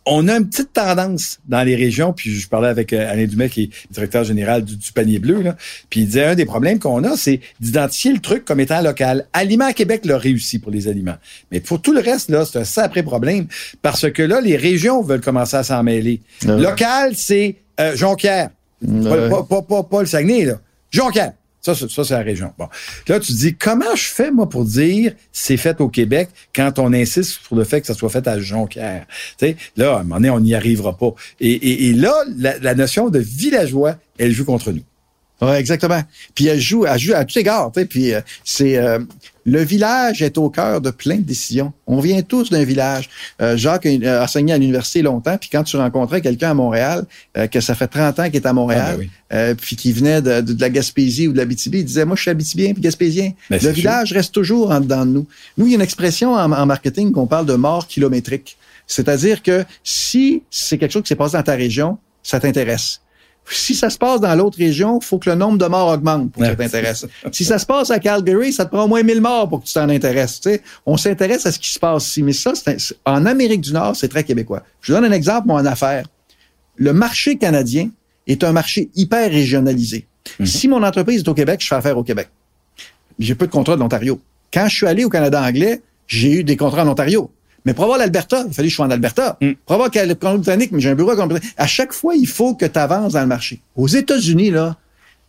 on 0.05 0.27
a 0.27 0.38
une 0.38 0.50
petite 0.50 0.74
tendance 0.74 1.39
dans 1.48 1.63
les 1.63 1.75
régions, 1.75 2.12
puis 2.13 2.31
je 2.31 2.48
parlais 2.48 2.70
avec 2.70 2.91
euh, 2.91 3.12
Alain 3.12 3.25
Dumais, 3.25 3.50
qui 3.50 3.63
est 3.63 3.70
directeur 3.91 4.24
général 4.24 4.63
du, 4.63 4.75
du 4.75 4.91
panier 4.91 5.20
bleu, 5.20 5.41
là, 5.41 5.55
puis 5.89 6.01
il 6.01 6.05
disait 6.08 6.25
un 6.25 6.36
des 6.36 6.46
problèmes 6.46 6.79
qu'on 6.79 7.03
a, 7.03 7.15
c'est 7.15 7.39
d'identifier 7.60 8.13
le 8.13 8.20
truc 8.20 8.46
comme 8.46 8.60
étant 8.60 8.81
local. 8.81 9.27
Aliments 9.34 9.72
Québec 9.74 10.05
l'a 10.05 10.17
réussi 10.17 10.60
pour 10.60 10.72
les 10.72 10.88
aliments. 10.88 11.17
Mais 11.51 11.60
pour 11.60 11.81
tout 11.81 11.93
le 11.93 12.01
reste, 12.01 12.29
là, 12.29 12.46
c'est 12.46 12.60
un 12.60 12.63
sacré 12.63 13.03
problème, 13.03 13.48
parce 13.81 14.12
que 14.12 14.24
là, 14.24 14.41
les 14.41 14.58
régions 14.58 15.01
veulent 15.01 15.22
commencer 15.22 15.58
à 15.58 15.63
s'en 15.63 15.84
mêler. 15.84 16.22
Ouais. 16.46 16.58
Local, 16.60 17.13
c'est 17.15 17.58
euh, 17.79 17.96
Jonquière. 17.96 18.50
Pas, 18.81 19.29
pas, 19.29 19.43
pas, 19.43 19.62
pas, 19.62 19.84
pas 19.84 20.00
le 20.01 20.08
Saguenay, 20.08 20.46
là. 20.46 20.60
Jonquière. 20.89 21.34
Ça, 21.61 21.75
ça, 21.75 22.03
c'est 22.03 22.13
la 22.13 22.21
région. 22.23 22.51
Bon. 22.57 22.67
Là, 23.07 23.19
tu 23.19 23.33
dis, 23.33 23.55
comment 23.55 23.95
je 23.95 24.05
fais, 24.05 24.31
moi, 24.31 24.49
pour 24.49 24.65
dire 24.65 25.13
c'est 25.31 25.57
fait 25.57 25.79
au 25.79 25.89
Québec 25.89 26.29
quand 26.55 26.79
on 26.79 26.91
insiste 26.91 27.39
sur 27.45 27.55
le 27.55 27.63
fait 27.63 27.81
que 27.81 27.87
ça 27.87 27.93
soit 27.93 28.09
fait 28.09 28.27
à 28.27 28.39
Jonquière? 28.39 29.05
Tu 29.37 29.55
là, 29.77 29.97
à 29.97 29.99
un 29.99 30.03
moment 30.03 30.15
donné, 30.15 30.29
on 30.31 30.39
n'y 30.39 30.55
arrivera 30.55 30.97
pas. 30.97 31.13
Et, 31.39 31.51
et, 31.51 31.89
et 31.89 31.93
là, 31.93 32.13
la, 32.35 32.57
la 32.57 32.73
notion 32.73 33.09
de 33.09 33.19
villageois, 33.19 33.97
elle 34.17 34.31
joue 34.31 34.45
contre 34.45 34.71
nous. 34.71 34.83
Ouais, 35.41 35.59
exactement. 35.59 36.01
Puis 36.35 36.47
elle 36.47 36.59
joue, 36.59 36.85
elle 36.85 36.99
joue 36.99 37.13
à 37.15 37.25
tous 37.25 37.39
égards. 37.39 37.71
Puis 37.71 38.13
euh, 38.13 38.21
c'est 38.43 38.77
euh, 38.77 38.99
le 39.45 39.63
village 39.63 40.21
est 40.21 40.38
au 40.38 40.50
cœur 40.50 40.81
de 40.81 40.91
plein 40.91 41.15
de 41.15 41.21
décisions. 41.24 41.74
On 41.88 42.00
vient 42.00 42.21
tous 42.21 42.50
d'un 42.51 42.63
village. 42.63 43.10
Euh, 43.41 43.57
Jacques 43.57 43.86
a 43.88 44.24
enseigné 44.24 44.53
à 44.53 44.57
l'université 44.57 45.01
longtemps. 45.01 45.38
Puis 45.38 45.50
quand 45.51 45.63
tu 45.63 45.77
rencontrais 45.77 46.21
quelqu'un 46.21 46.51
à 46.51 46.53
Montréal, 46.53 47.05
euh, 47.38 47.48
que 47.48 47.60
ça 47.60 47.74
fait 47.74 47.88
30 47.88 48.19
ans 48.19 48.25
qu'il 48.25 48.36
est 48.36 48.45
à 48.45 48.53
Montréal, 48.53 48.86
Ah, 48.88 48.98
ben 48.98 49.00
oui. 49.00 49.10
euh, 49.33 49.55
puis 49.55 49.75
qui 49.75 49.91
venait 49.91 50.21
de, 50.21 50.41
de, 50.41 50.53
de 50.53 50.62
la 50.62 50.69
Gaspésie 50.69 51.27
ou 51.27 51.33
de 51.33 51.38
la 51.38 51.45
BTB, 51.45 51.75
il 51.75 51.86
disait 51.86 52.05
moi 52.05 52.15
je 52.15 52.21
suis 52.21 52.29
Abitibien 52.31 52.74
puis 52.74 52.81
Gaspésien. 52.81 53.31
Ben, 53.50 53.60
le 53.62 53.69
village 53.71 54.13
reste 54.13 54.31
toujours 54.33 54.69
en 54.71 54.79
dedans 54.79 55.05
de 55.05 55.12
nous. 55.12 55.27
Nous, 55.57 55.65
il 55.65 55.71
y 55.71 55.74
a 55.74 55.77
une 55.77 55.81
expression 55.81 56.33
en, 56.33 56.51
en 56.51 56.65
marketing 56.67 57.12
qu'on 57.12 57.25
parle 57.27 57.45
de 57.48 57.55
mort 57.55 57.88
kilométrique. 57.88 58.57
C'est-à-dire 58.88 59.41
que 59.41 59.63
si 59.83 60.43
c'est 60.51 60.77
quelque 60.77 60.91
chose 60.91 61.03
qui 61.03 61.07
s'est 61.10 61.15
passé 61.15 61.38
dans 61.38 61.43
ta 61.43 61.55
région, 61.55 61.98
ça 62.24 62.39
t'intéresse. 62.39 63.01
Si 63.50 63.75
ça 63.75 63.89
se 63.89 63.98
passe 63.98 64.21
dans 64.21 64.33
l'autre 64.36 64.57
région, 64.57 65.01
faut 65.01 65.17
que 65.17 65.29
le 65.29 65.36
nombre 65.36 65.57
de 65.57 65.65
morts 65.65 65.89
augmente 65.89 66.31
pour 66.31 66.41
que 66.41 66.48
ça 66.51 66.55
t'intéresse. 66.71 67.05
si 67.33 67.43
ça 67.43 67.60
se 67.60 67.65
passe 67.65 67.91
à 67.91 68.00
Calgary, 68.00 68.53
ça 68.53 68.65
te 68.65 68.69
prend 68.71 68.83
au 68.86 68.88
moins 68.88 69.03
1000 69.03 69.19
morts 69.19 69.50
pour 69.50 69.62
que 69.62 69.65
tu 69.67 69.74
t'en 69.74 69.89
intéresses. 69.89 70.39
Tu 70.39 70.50
sais, 70.51 70.62
on 70.86 70.95
s'intéresse 70.95 71.45
à 71.45 71.51
ce 71.51 71.60
qui 71.60 71.69
se 71.69 71.79
passe 71.79 72.07
ici. 72.07 72.24
Mais 72.24 72.33
ça, 72.33 72.53
un- 72.67 72.75
en 73.05 73.25
Amérique 73.25 73.62
du 73.62 73.74
Nord, 73.74 73.95
c'est 73.95 74.07
très 74.07 74.24
québécois. 74.24 74.63
Je 74.81 74.93
vous 74.93 75.00
donne 75.01 75.12
un 75.12 75.13
exemple, 75.15 75.48
moi, 75.48 75.60
en 75.62 75.65
affaires. 75.65 76.05
Le 76.77 76.93
marché 76.93 77.38
canadien 77.38 77.89
est 78.27 78.43
un 78.43 78.51
marché 78.53 78.89
hyper 78.95 79.29
régionalisé. 79.29 80.07
Si 80.45 80.67
mon 80.67 80.81
entreprise 80.83 81.21
est 81.21 81.27
au 81.27 81.33
Québec, 81.33 81.60
je 81.62 81.67
fais 81.67 81.75
affaire 81.75 81.98
au 81.98 82.03
Québec. 82.03 82.29
J'ai 83.19 83.36
peu 83.36 83.48
de 83.48 83.51
contrats 83.51 83.75
de 83.75 83.81
l'Ontario. 83.81 84.19
Quand 84.53 84.67
je 84.67 84.75
suis 84.77 84.88
allé 84.88 85.03
au 85.03 85.10
Canada 85.10 85.41
anglais, 85.41 85.81
j'ai 86.07 86.31
eu 86.31 86.43
des 86.43 86.55
contrats 86.57 86.83
en 86.83 86.88
Ontario. 86.89 87.31
Mais 87.65 87.73
pour 87.73 87.83
avoir 87.83 87.99
l'Alberta, 87.99 88.43
il 88.47 88.53
fallait 88.53 88.67
que 88.67 88.71
je 88.71 88.75
sois 88.75 88.85
en 88.85 88.91
Alberta. 88.91 89.37
Pour 89.65 89.75
avoir 89.75 89.89
le 89.93 90.13
Colombie-Britannique, 90.13 90.71
mais 90.71 90.79
j'ai 90.79 90.89
un 90.89 90.95
bureau 90.95 91.11
à 91.11 91.15
Colombie-Britannique. 91.15 91.55
À 91.57 91.67
chaque 91.67 91.93
fois, 91.93 92.15
il 92.15 92.27
faut 92.27 92.55
que 92.55 92.65
tu 92.65 92.79
avances 92.79 93.13
dans 93.13 93.21
le 93.21 93.27
marché. 93.27 93.61
Aux 93.75 93.87
États-Unis, 93.87 94.51
là, 94.51 94.77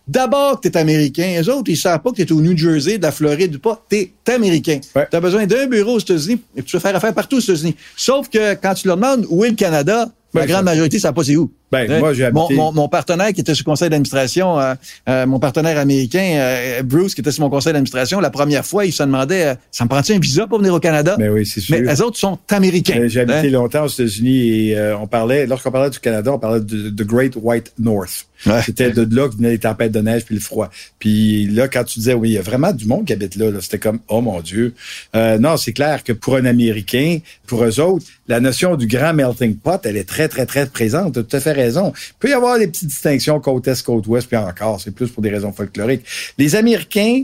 d'abord 0.09 0.61
que 0.61 0.69
tu 0.69 0.75
es 0.75 0.81
américain. 0.81 1.35
Les 1.39 1.49
autres, 1.49 1.71
ils 1.71 1.77
savent 1.77 2.01
pas 2.01 2.11
que 2.11 2.17
tu 2.17 2.23
es 2.23 2.33
au 2.33 2.41
New 2.41 2.57
Jersey, 2.57 2.99
de 2.99 3.03
la 3.03 3.13
Floride 3.13 3.57
ou 3.57 3.59
pas. 3.59 3.85
Tu 3.91 3.97
es 3.97 4.13
américain. 4.31 4.81
Ouais. 4.95 5.07
Tu 5.11 5.17
as 5.17 5.21
besoin 5.21 5.47
d'un 5.47 5.67
bureau 5.67 5.95
aux 5.95 5.99
États-Unis 5.99 6.41
et 6.57 6.63
tu 6.63 6.77
veux 6.77 6.81
faire 6.81 6.97
affaire 6.97 7.15
partout 7.15 7.37
aux 7.37 7.41
États-Unis. 7.41 7.77
Sauf 7.97 8.29
que 8.29 8.55
quand 8.55 8.75
tu 8.75 8.87
leur 8.87 8.97
demandes 8.97 9.27
où 9.29 9.45
est 9.45 9.51
le 9.51 9.57
Canada, 9.57 10.09
la 10.35 10.41
Ben, 10.43 10.47
grande 10.49 10.61
ça- 10.61 10.71
majorité, 10.73 10.99
ça 10.99 11.13
pas 11.13 11.25
c'est 11.25 11.37
où. 11.37 11.53
Ben, 11.71 12.01
moi, 12.01 12.13
j'ai 12.13 12.31
mon, 12.31 12.45
habité- 12.45 12.55
mon, 12.55 12.73
mon 12.73 12.89
partenaire 12.89 13.33
qui 13.33 13.41
était 13.41 13.55
sur 13.55 13.63
le 13.67 13.71
conseil 13.71 13.89
d'administration, 13.89 14.61
euh, 14.61 14.75
euh, 15.09 15.27
mon 15.27 15.39
partenaire 15.39 15.79
américain, 15.79 16.35
euh, 16.37 16.83
Bruce, 16.83 17.15
qui 17.15 17.23
était 17.23 17.33
sur 17.33 17.43
mon 17.43 17.49
conseil 17.51 17.73
d'administration, 17.73 18.21
la 18.21 18.29
première 18.29 18.65
fois, 18.67 18.85
il 18.85 18.93
se 18.93 19.03
demandait, 19.03 19.47
euh, 19.47 19.55
ça 19.71 19.85
me 19.85 19.89
prend-tu 19.89 20.13
un 20.13 20.19
visa 20.19 20.47
pour 20.47 20.59
venir 20.59 20.75
au 20.75 20.81
Canada? 20.81 21.17
Mais 21.19 21.31
oui, 21.31 21.47
c'est 21.47 21.61
sûr. 21.61 21.75
Mais 21.81 21.91
les 21.91 22.03
autres 22.03 22.19
sont 22.19 22.39
américains. 22.51 22.99
Euh, 23.01 23.09
J'ai 23.09 23.21
habité 23.21 23.49
Hein? 23.49 23.51
longtemps 23.51 23.85
aux 23.85 23.89
États-Unis 23.89 24.69
et 24.69 24.77
euh, 24.79 24.99
on 24.99 25.07
parlait, 25.07 25.47
lorsqu'on 25.47 25.71
parlait 25.71 25.89
du 25.89 25.99
Canada, 25.99 26.33
on 26.35 26.39
parlait 26.39 26.61
de 26.61 26.91
The 26.91 27.07
Great 27.07 27.33
White 27.37 27.73
North. 27.79 28.27
Ouais. 28.45 28.61
C'était 28.67 28.91
de 28.91 29.07
là 29.15 29.29
que 29.29 29.37
venaient 29.37 29.51
les 29.53 29.59
tempêtes 29.61 29.93
de 29.93 30.01
neige 30.01 30.25
puis 30.25 30.35
le 30.35 30.41
froid. 30.41 30.69
Puis 30.99 31.47
là, 31.47 31.69
quand 31.69 31.85
tu 31.85 32.01
disais, 32.01 32.13
oui, 32.13 32.31
il 32.31 32.33
y 32.35 32.39
a 32.39 32.43
vraiment 32.43 32.73
du 32.73 32.87
monde 32.87 33.07
qui 33.07 33.13
habite 33.13 33.37
là, 33.37 33.51
là 33.53 33.59
c'était 33.61 33.79
comme, 33.79 34.01
oh 34.09 34.21
mon 34.21 34.41
Dieu. 34.41 34.75
Euh, 35.15 35.39
non, 35.39 35.57
c'est 35.57 35.73
clair 35.73 36.03
que 36.03 36.13
pour 36.13 36.35
un 36.35 36.45
Américain, 36.45 37.19
pour 37.47 37.65
eux 37.65 37.79
autres, 37.81 38.05
la 38.27 38.41
notion 38.41 38.75
du 38.77 38.89
grand 38.89 39.15
melting 39.15 39.57
pot, 39.57 39.81
elle 39.85 39.97
est 39.97 40.09
très, 40.09 40.22
très, 40.29 40.47
très 40.47 40.67
présente. 40.67 41.15
Tu 41.15 41.21
as 41.21 41.23
tout 41.23 41.37
à 41.37 41.41
fait 41.41 41.53
raison. 41.53 41.93
Il 41.97 42.15
peut 42.19 42.31
y 42.31 42.33
avoir 42.33 42.59
des 42.59 42.67
petites 42.67 42.89
distinctions 42.89 43.41
côte 43.41 43.67
est, 43.69 43.83
côte 43.83 44.07
ouest, 44.07 44.29
puis 44.29 44.37
encore, 44.37 44.81
c'est 44.81 44.91
plus 44.91 45.11
pour 45.11 45.23
des 45.23 45.31
raisons 45.31 45.53
folkloriques. 45.53 46.05
Les 46.39 46.57
Américains, 46.57 47.23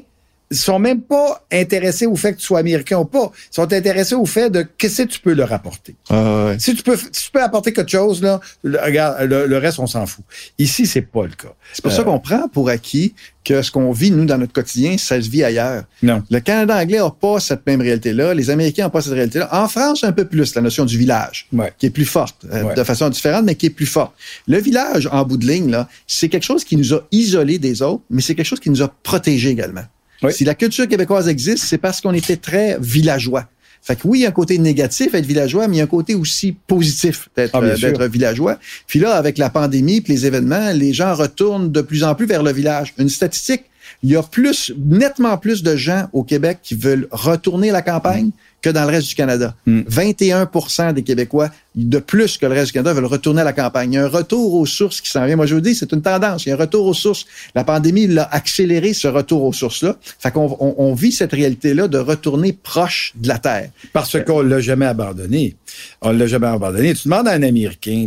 sont 0.51 0.79
même 0.79 1.03
pas 1.03 1.45
intéressés 1.53 2.07
au 2.07 2.17
fait 2.17 2.33
que 2.33 2.39
tu 2.39 2.47
sois 2.47 2.61
américain 2.61 2.99
ou 2.99 3.05
pas. 3.05 3.31
Ils 3.51 3.55
sont 3.55 3.71
intéressés 3.73 4.15
au 4.15 4.25
fait 4.25 4.49
de 4.51 4.63
qu'est-ce 4.63 5.03
que 5.03 5.09
tu 5.09 5.21
peux 5.21 5.35
leur 5.35 5.53
apporter. 5.53 5.95
Ah, 6.09 6.47
ouais. 6.47 6.57
Si 6.59 6.75
tu 6.75 6.83
peux, 6.83 6.97
si 6.97 7.25
tu 7.27 7.31
peux 7.31 7.43
apporter 7.43 7.73
quelque 7.73 7.91
chose, 7.91 8.23
là, 8.23 8.41
le, 8.63 8.79
regarde, 8.81 9.23
le, 9.29 9.47
le 9.47 9.59
reste, 9.59 9.79
on 9.79 9.87
s'en 9.87 10.07
fout. 10.07 10.25
Ici, 10.59 10.87
c'est 10.87 11.03
pas 11.03 11.25
le 11.25 11.33
cas. 11.35 11.53
C'est 11.73 11.83
pour 11.83 11.93
ça 11.93 12.03
qu'on 12.03 12.19
prend 12.19 12.49
pour 12.49 12.69
acquis 12.71 13.15
que 13.45 13.63
ce 13.63 13.71
qu'on 13.71 13.93
vit, 13.93 14.11
nous, 14.11 14.25
dans 14.27 14.37
notre 14.39 14.53
quotidien, 14.53 14.97
ça 14.99 15.21
se 15.23 15.29
vit 15.29 15.43
ailleurs. 15.45 15.85
Non. 16.03 16.23
Le 16.31 16.41
Canada 16.41 16.77
anglais 16.77 16.99
n'a 16.99 17.11
pas 17.11 17.41
cette 17.41 17.67
même 17.67 17.81
réalité-là. 17.81 18.35
Les 18.35 18.51
Américains 18.51 18.85
n'ont 18.85 18.91
pas 18.91 19.01
cette 19.01 19.13
réalité-là. 19.15 19.49
En 19.53 19.69
France, 19.69 20.05
un 20.05 20.13
peu 20.13 20.27
plus, 20.27 20.55
la 20.55 20.61
notion 20.63 20.85
du 20.85 20.99
village, 20.99 21.47
Ouais. 21.53 21.73
qui 21.79 21.87
est 21.87 21.91
plus 21.91 22.05
forte, 22.05 22.45
euh, 22.53 22.63
Ouais. 22.65 22.75
de 22.75 22.85
façon 22.85 23.09
différente, 23.09 23.45
mais 23.45 23.55
qui 23.55 23.67
est 23.67 23.71
plus 23.71 23.87
forte. 23.87 24.13
Le 24.47 24.59
village, 24.59 25.09
en 25.13 25.25
bout 25.25 25.37
de 25.39 25.47
ligne, 25.47 25.71
là, 25.71 25.89
c'est 26.07 26.29
quelque 26.29 26.43
chose 26.45 26.65
qui 26.65 26.77
nous 26.77 26.93
a 26.95 27.01
isolés 27.11 27.59
des 27.59 27.81
autres, 27.83 28.03
mais 28.11 28.21
c'est 28.23 28.35
quelque 28.35 28.47
chose 28.47 28.61
qui 28.61 28.71
nous 28.71 28.83
a 28.83 28.89
protégés 29.03 29.51
également. 29.51 29.83
Oui. 30.23 30.33
Si 30.33 30.45
la 30.45 30.55
culture 30.55 30.89
québécoise 30.89 31.29
existe, 31.29 31.65
c'est 31.65 31.79
parce 31.79 32.01
qu'on 32.01 32.15
était 32.15 32.37
très 32.37 32.77
villageois. 32.81 33.49
Fait 33.83 33.97
que 33.97 34.03
oui, 34.07 34.21
il 34.21 34.23
y 34.23 34.27
a 34.27 34.29
un 34.29 34.33
côté 34.33 34.59
négatif 34.59 35.15
être 35.15 35.25
villageois, 35.25 35.69
mais 35.69 35.77
il 35.77 35.79
y 35.79 35.81
a 35.81 35.85
un 35.85 35.89
côté 35.89 36.15
aussi 36.15 36.53
positif 36.67 37.29
d'être 37.37 37.55
Ah, 37.55 37.61
euh, 37.63 38.09
villageois. 38.09 38.59
Puis 38.87 38.99
là, 38.99 39.15
avec 39.15 39.39
la 39.39 39.51
pandémie 39.51 40.01
puis 40.01 40.13
les 40.13 40.27
événements, 40.27 40.73
les 40.73 40.93
gens 40.93 41.15
retournent 41.15 41.71
de 41.71 41.81
plus 41.81 42.03
en 42.03 42.15
plus 42.15 42.27
vers 42.27 42.43
le 42.43 42.53
village. 42.53 42.93
Une 42.99 43.09
statistique, 43.09 43.63
il 44.03 44.11
y 44.11 44.17
a 44.17 44.23
plus, 44.23 44.73
nettement 44.77 45.39
plus 45.39 45.63
de 45.63 45.77
gens 45.77 46.09
au 46.13 46.23
Québec 46.23 46.59
qui 46.63 46.75
veulent 46.75 47.09
retourner 47.11 47.71
à 47.71 47.73
la 47.73 47.83
campagne 47.83 48.31
que 48.61 48.71
dans 48.71 48.83
le 48.85 48.91
reste 48.91 49.09
du 49.09 49.15
Canada. 49.15 49.55
Mm. 49.67 49.81
21% 49.83 50.93
des 50.93 51.03
Québécois, 51.03 51.51
de 51.75 51.99
plus 51.99 52.39
que 52.39 52.47
le 52.47 52.55
reste 52.55 52.69
du 52.69 52.73
Canada, 52.73 52.93
veulent 52.93 53.05
retourner 53.05 53.41
à 53.43 53.45
la 53.45 53.53
campagne. 53.53 53.93
Il 53.93 53.97
y 53.97 53.99
a 53.99 54.05
un 54.05 54.09
retour 54.09 54.55
aux 54.55 54.67
sources 54.67 55.01
qui 55.01 55.11
s'en 55.11 55.25
vient. 55.27 55.37
Moi, 55.37 55.47
je 55.47 55.55
vous 55.55 55.61
dis, 55.61 55.75
c'est 55.75 55.93
une 55.93 56.03
tendance. 56.03 56.47
Il 56.47 56.49
y 56.49 56.53
a 56.53 56.55
un 56.55 56.59
retour 56.59 56.87
aux 56.87 56.95
sources. 56.95 57.27
La 57.55 57.65
pandémie 57.65 58.07
l'a 58.07 58.29
accéléré, 58.31 58.93
ce 58.93 59.09
retour 59.09 59.45
aux 59.45 59.53
sources-là. 59.53 59.97
Fait 60.19 60.31
qu'on 60.33 60.57
on, 60.61 60.75
on 60.79 60.95
vit 60.95 61.13
cette 61.13 61.33
réalité-là 61.33 61.89
de 61.89 61.99
retourner 61.99 62.53
proche 62.53 63.13
de 63.17 63.29
la 63.29 63.39
Terre. 63.39 63.71
Parce 63.93 64.23
qu'on 64.23 64.43
l'a 64.43 64.61
jamais 64.61 64.87
abandonné. 64.87 65.57
On 66.03 66.11
l'a 66.11 66.27
jamais 66.27 66.49
abandonné. 66.49 66.95
Tu 66.95 67.09
demandes 67.09 67.29
à 67.29 67.33
un 67.33 67.43
Américain, 67.43 68.07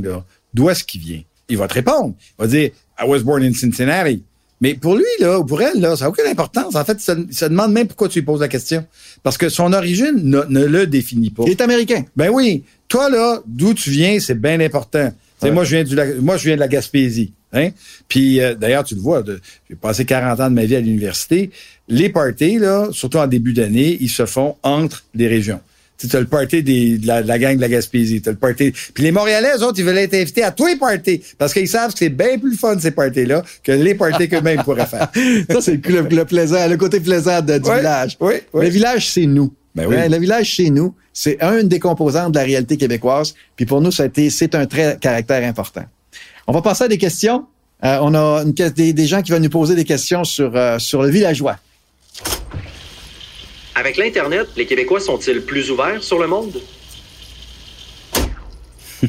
d'où 0.54 0.70
est-ce 0.70 0.84
qu'il 0.84 1.02
vient? 1.02 1.22
Il 1.50 1.58
va 1.58 1.68
te 1.68 1.74
répondre. 1.74 2.16
Il 2.40 2.42
va 2.42 2.48
dire, 2.48 2.72
I 3.00 3.06
was 3.06 3.20
born 3.20 3.44
in 3.44 3.54
Cincinnati. 3.54 4.24
Mais 4.62 4.76
pour 4.76 4.96
lui, 4.96 5.04
là, 5.20 5.40
ou 5.40 5.44
pour 5.44 5.62
elle, 5.62 5.80
là, 5.80 5.96
ça 5.96 6.06
n'a 6.06 6.10
aucune 6.10 6.28
importance. 6.28 6.76
En 6.76 6.86
fait, 6.86 6.94
il 6.94 7.02
se, 7.02 7.12
il 7.30 7.36
se 7.36 7.46
demande 7.46 7.74
même 7.74 7.88
pourquoi 7.88 8.08
tu 8.08 8.20
lui 8.20 8.26
poses 8.26 8.42
la 8.42 8.48
question. 8.48 8.86
Parce 9.24 9.38
que 9.38 9.50
son 9.50 9.74
origine 9.74 10.22
ne, 10.24 10.44
ne 10.48 10.66
le 10.66 10.88
définit 10.88 11.32
pas. 11.32 11.44
Il 11.48 11.52
est 11.52 11.62
américain. 11.62 12.06
Ben 12.16 12.30
oui. 12.30 12.64
Toi, 12.88 13.10
là, 13.10 13.42
d'où 13.48 13.74
tu 13.74 13.90
viens, 13.90 14.20
c'est 14.20 14.40
bien 14.40 14.60
important. 14.60 15.12
Ouais. 15.42 15.52
Moi, 15.52 15.64
je 15.64 15.76
viens 15.76 15.84
du 15.84 16.22
moi, 16.22 16.38
je 16.38 16.46
viens 16.46 16.56
de 16.56 16.60
la 16.60 16.68
Gaspésie. 16.68 17.34
Hein? 17.54 17.70
Puis 18.08 18.40
euh, 18.40 18.56
d'ailleurs, 18.56 18.84
tu 18.84 18.96
le 18.96 19.02
vois, 19.02 19.24
j'ai 19.70 19.76
passé 19.76 20.06
40 20.06 20.40
ans 20.40 20.50
de 20.50 20.56
ma 20.56 20.66
vie 20.66 20.76
à 20.76 20.80
l'université. 20.80 21.52
Les 21.88 22.10
parties, 22.10 22.60
là, 22.60 22.88
surtout 22.92 23.18
en 23.18 23.28
début 23.28 23.54
d'année, 23.54 23.98
ils 24.00 24.10
se 24.10 24.26
font 24.26 24.56
entre 24.64 25.04
les 25.14 25.28
régions. 25.28 25.60
Tu 26.10 26.16
as 26.16 26.20
le 26.20 26.26
party 26.26 26.64
des, 26.64 26.98
de, 26.98 27.08
la, 27.08 27.22
de 27.24 27.28
la 27.28 27.38
gang 27.40 27.56
de 27.56 27.62
la 27.62 27.70
Gaspésie. 27.70 28.22
T'as 28.22 28.32
le 28.32 28.38
party. 28.38 28.72
Puis 28.94 29.04
les 29.04 29.12
Montréalais, 29.12 29.50
eux 29.58 29.64
autres, 29.64 29.80
ils 29.80 29.86
veulent 29.86 29.98
être 29.98 30.14
invités 30.14 30.44
à 30.44 30.52
tous 30.52 30.68
les 30.68 30.76
parties. 30.76 31.22
Parce 31.38 31.54
qu'ils 31.54 31.68
savent 31.68 31.92
que 31.94 32.00
c'est 32.00 32.10
bien 32.10 32.38
plus 32.40 32.56
fun, 32.56 32.78
ces 32.80 32.92
parties-là, 32.92 33.44
que 33.64 33.72
les 33.72 33.96
parties 33.96 34.28
qu'eux-mêmes 34.30 34.64
pourraient 34.64 34.86
faire. 34.86 35.10
Ça, 35.50 35.62
c'est 35.62 35.86
le, 35.86 36.02
le 36.02 36.26
plaisant, 36.26 36.68
le 36.68 36.78
côté 36.78 37.00
plaisant 37.00 37.42
de- 37.42 37.58
du 37.58 37.70
village. 37.74 38.18
ouais, 38.20 38.44
ouais. 38.54 38.66
Le 38.66 38.70
village, 38.70 39.10
c'est 39.12 39.26
nous. 39.26 39.54
Ben 39.76 39.86
oui. 39.88 39.96
Hein, 39.98 40.10
Le 40.10 40.18
village, 40.18 40.56
c'est 40.56 40.70
nous. 40.70 40.94
C'est 41.14 41.42
un 41.42 41.64
des 41.64 41.80
composantes 41.80 42.32
de 42.34 42.38
la 42.40 42.46
réalité 42.46 42.78
québécoise. 42.78 43.34
Puis 43.56 43.66
pour 43.66 43.82
nous, 43.82 43.92
ça 43.92 44.04
a 44.04 44.06
été, 44.08 44.30
c'est 44.30 44.56
un 44.56 44.66
trait 44.66 44.98
caractère 45.00 45.48
important. 45.48 45.84
On 46.48 46.54
va 46.54 46.62
passer 46.62 46.86
à 46.86 46.88
des 46.88 46.98
questions. 46.98 47.46
Euh, 47.84 47.98
on 48.02 48.14
a 48.14 48.44
une, 48.44 48.52
des, 48.52 48.94
des 48.94 49.06
gens 49.08 49.22
qui 49.22 49.32
vont 49.32 49.40
nous 49.40 49.50
poser 49.50 49.76
des 49.76 49.86
questions 49.86 50.24
sur, 50.24 50.52
euh, 50.56 50.78
sur 50.80 51.02
le 51.04 51.10
villageois. 51.10 51.58
Avec 53.76 53.98
l'Internet, 53.98 54.48
les 54.58 54.66
Québécois 54.66 55.00
sont-ils 55.00 55.42
plus 55.42 55.72
ouverts 55.72 56.04
sur 56.04 56.20
le 56.20 56.28
monde? 56.28 56.62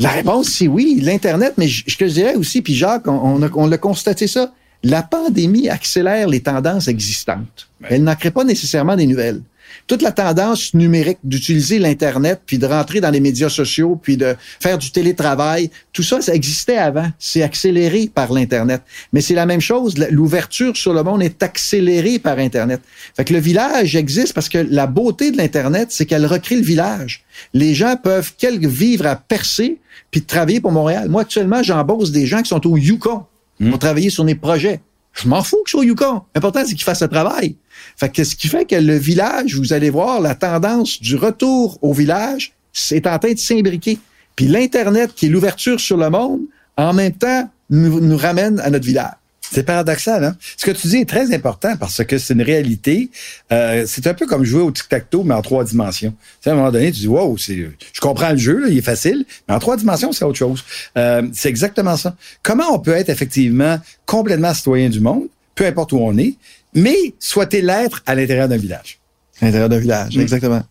La 0.00 0.10
réponse, 0.10 0.48
c'est 0.48 0.68
oui, 0.68 0.98
l'Internet, 1.00 1.54
mais 1.56 1.68
je, 1.68 1.84
je 1.86 2.04
dirais 2.04 2.34
aussi, 2.34 2.60
puis 2.62 2.74
Jacques, 2.74 3.06
on, 3.06 3.12
on 3.12 3.42
a, 3.42 3.48
on 3.54 3.66
l'a 3.66 3.78
constaté 3.78 4.26
ça, 4.26 4.52
la 4.82 5.02
pandémie 5.02 5.68
accélère 5.68 6.28
les 6.28 6.40
tendances 6.40 6.88
existantes. 6.88 7.68
Elle 7.88 8.04
n'en 8.04 8.14
crée 8.14 8.30
pas 8.30 8.44
nécessairement 8.44 8.96
des 8.96 9.06
nouvelles. 9.06 9.40
Toute 9.86 10.02
la 10.02 10.12
tendance 10.12 10.74
numérique 10.74 11.18
d'utiliser 11.24 11.78
l'Internet, 11.78 12.40
puis 12.46 12.58
de 12.58 12.66
rentrer 12.66 13.00
dans 13.00 13.10
les 13.10 13.20
médias 13.20 13.48
sociaux, 13.48 13.98
puis 14.00 14.16
de 14.16 14.34
faire 14.60 14.78
du 14.78 14.90
télétravail, 14.90 15.70
tout 15.92 16.02
ça, 16.02 16.20
ça 16.20 16.34
existait 16.34 16.78
avant. 16.78 17.10
C'est 17.18 17.42
accéléré 17.42 18.10
par 18.12 18.32
l'Internet. 18.32 18.82
Mais 19.12 19.20
c'est 19.20 19.34
la 19.34 19.46
même 19.46 19.60
chose, 19.60 19.98
l'ouverture 20.10 20.76
sur 20.76 20.94
le 20.94 21.02
monde 21.02 21.22
est 21.22 21.42
accélérée 21.42 22.18
par 22.18 22.38
Internet. 22.38 22.80
Fait 23.16 23.24
que 23.24 23.32
le 23.32 23.40
village 23.40 23.96
existe 23.96 24.32
parce 24.32 24.48
que 24.48 24.58
la 24.58 24.86
beauté 24.86 25.30
de 25.30 25.36
l'Internet, 25.36 25.88
c'est 25.90 26.06
qu'elle 26.06 26.26
recrée 26.26 26.56
le 26.56 26.62
village. 26.62 27.24
Les 27.52 27.74
gens 27.74 27.96
peuvent 27.96 28.32
vivre 28.42 29.06
à 29.06 29.16
percer 29.16 29.78
puis 30.10 30.22
travailler 30.22 30.60
pour 30.60 30.72
Montréal. 30.72 31.08
Moi, 31.08 31.22
actuellement, 31.22 31.62
j'embauche 31.62 32.10
des 32.10 32.26
gens 32.26 32.42
qui 32.42 32.48
sont 32.48 32.66
au 32.66 32.76
Yukon 32.76 33.24
pour 33.70 33.78
travailler 33.78 34.10
sur 34.10 34.24
des 34.24 34.34
projets. 34.34 34.80
Je 35.14 35.28
m'en 35.28 35.42
fous 35.42 35.58
que 35.64 35.70
je 35.70 35.70
sois 35.72 35.84
Yukon. 35.84 36.22
L'important, 36.34 36.60
c'est 36.66 36.74
qu'ils 36.74 36.84
fassent 36.84 37.02
le 37.02 37.08
travail. 37.08 37.56
Fait 37.96 38.10
que 38.10 38.24
ce 38.24 38.34
qui 38.34 38.48
fait 38.48 38.64
que 38.64 38.74
le 38.74 38.96
village, 38.96 39.54
vous 39.54 39.72
allez 39.72 39.90
voir, 39.90 40.20
la 40.20 40.34
tendance 40.34 41.00
du 41.00 41.16
retour 41.16 41.78
au 41.82 41.92
village, 41.92 42.52
c'est 42.72 43.06
en 43.06 43.18
train 43.18 43.32
de 43.32 43.38
s'imbriquer. 43.38 43.98
Puis 44.36 44.46
l'Internet, 44.46 45.12
qui 45.14 45.26
est 45.26 45.28
l'ouverture 45.28 45.78
sur 45.78 45.96
le 45.96 46.10
monde, 46.10 46.40
en 46.76 46.92
même 46.92 47.12
temps, 47.12 47.48
nous 47.70 48.16
ramène 48.16 48.58
à 48.60 48.70
notre 48.70 48.84
village. 48.84 49.14
C'est 49.52 49.62
paradoxal, 49.62 50.24
hein? 50.24 50.36
Ce 50.56 50.64
que 50.64 50.70
tu 50.70 50.88
dis 50.88 50.96
est 50.98 51.08
très 51.08 51.34
important 51.34 51.76
parce 51.76 52.02
que 52.04 52.18
c'est 52.18 52.34
une 52.34 52.42
réalité. 52.42 53.10
Euh, 53.52 53.84
c'est 53.86 54.06
un 54.06 54.14
peu 54.14 54.26
comme 54.26 54.44
jouer 54.44 54.62
au 54.62 54.70
tic-tac-toe, 54.70 55.22
mais 55.24 55.34
en 55.34 55.42
trois 55.42 55.64
dimensions. 55.64 56.10
Tu 56.10 56.16
sais, 56.42 56.50
à 56.50 56.52
un 56.52 56.56
moment 56.56 56.70
donné, 56.70 56.90
tu 56.92 57.00
dis, 57.00 57.08
wow, 57.08 57.36
c'est, 57.36 57.56
je 57.56 58.00
comprends 58.00 58.30
le 58.30 58.36
jeu, 58.36 58.60
là, 58.60 58.68
il 58.68 58.78
est 58.78 58.82
facile, 58.82 59.24
mais 59.48 59.54
en 59.54 59.58
trois 59.58 59.76
dimensions, 59.76 60.12
c'est 60.12 60.24
autre 60.24 60.38
chose. 60.38 60.64
Euh, 60.96 61.22
c'est 61.32 61.48
exactement 61.48 61.96
ça. 61.96 62.16
Comment 62.42 62.72
on 62.72 62.78
peut 62.78 62.92
être 62.92 63.10
effectivement 63.10 63.78
complètement 64.06 64.54
citoyen 64.54 64.88
du 64.88 65.00
monde, 65.00 65.28
peu 65.54 65.66
importe 65.66 65.92
où 65.92 65.98
on 65.98 66.16
est, 66.16 66.34
mais 66.74 66.96
souhaiter 67.18 67.62
l'être 67.62 68.02
à 68.06 68.14
l'intérieur 68.14 68.48
d'un 68.48 68.56
village? 68.56 68.98
À 69.40 69.46
l'intérieur 69.46 69.68
d'un 69.68 69.78
village, 69.78 70.16
exactement. 70.16 70.62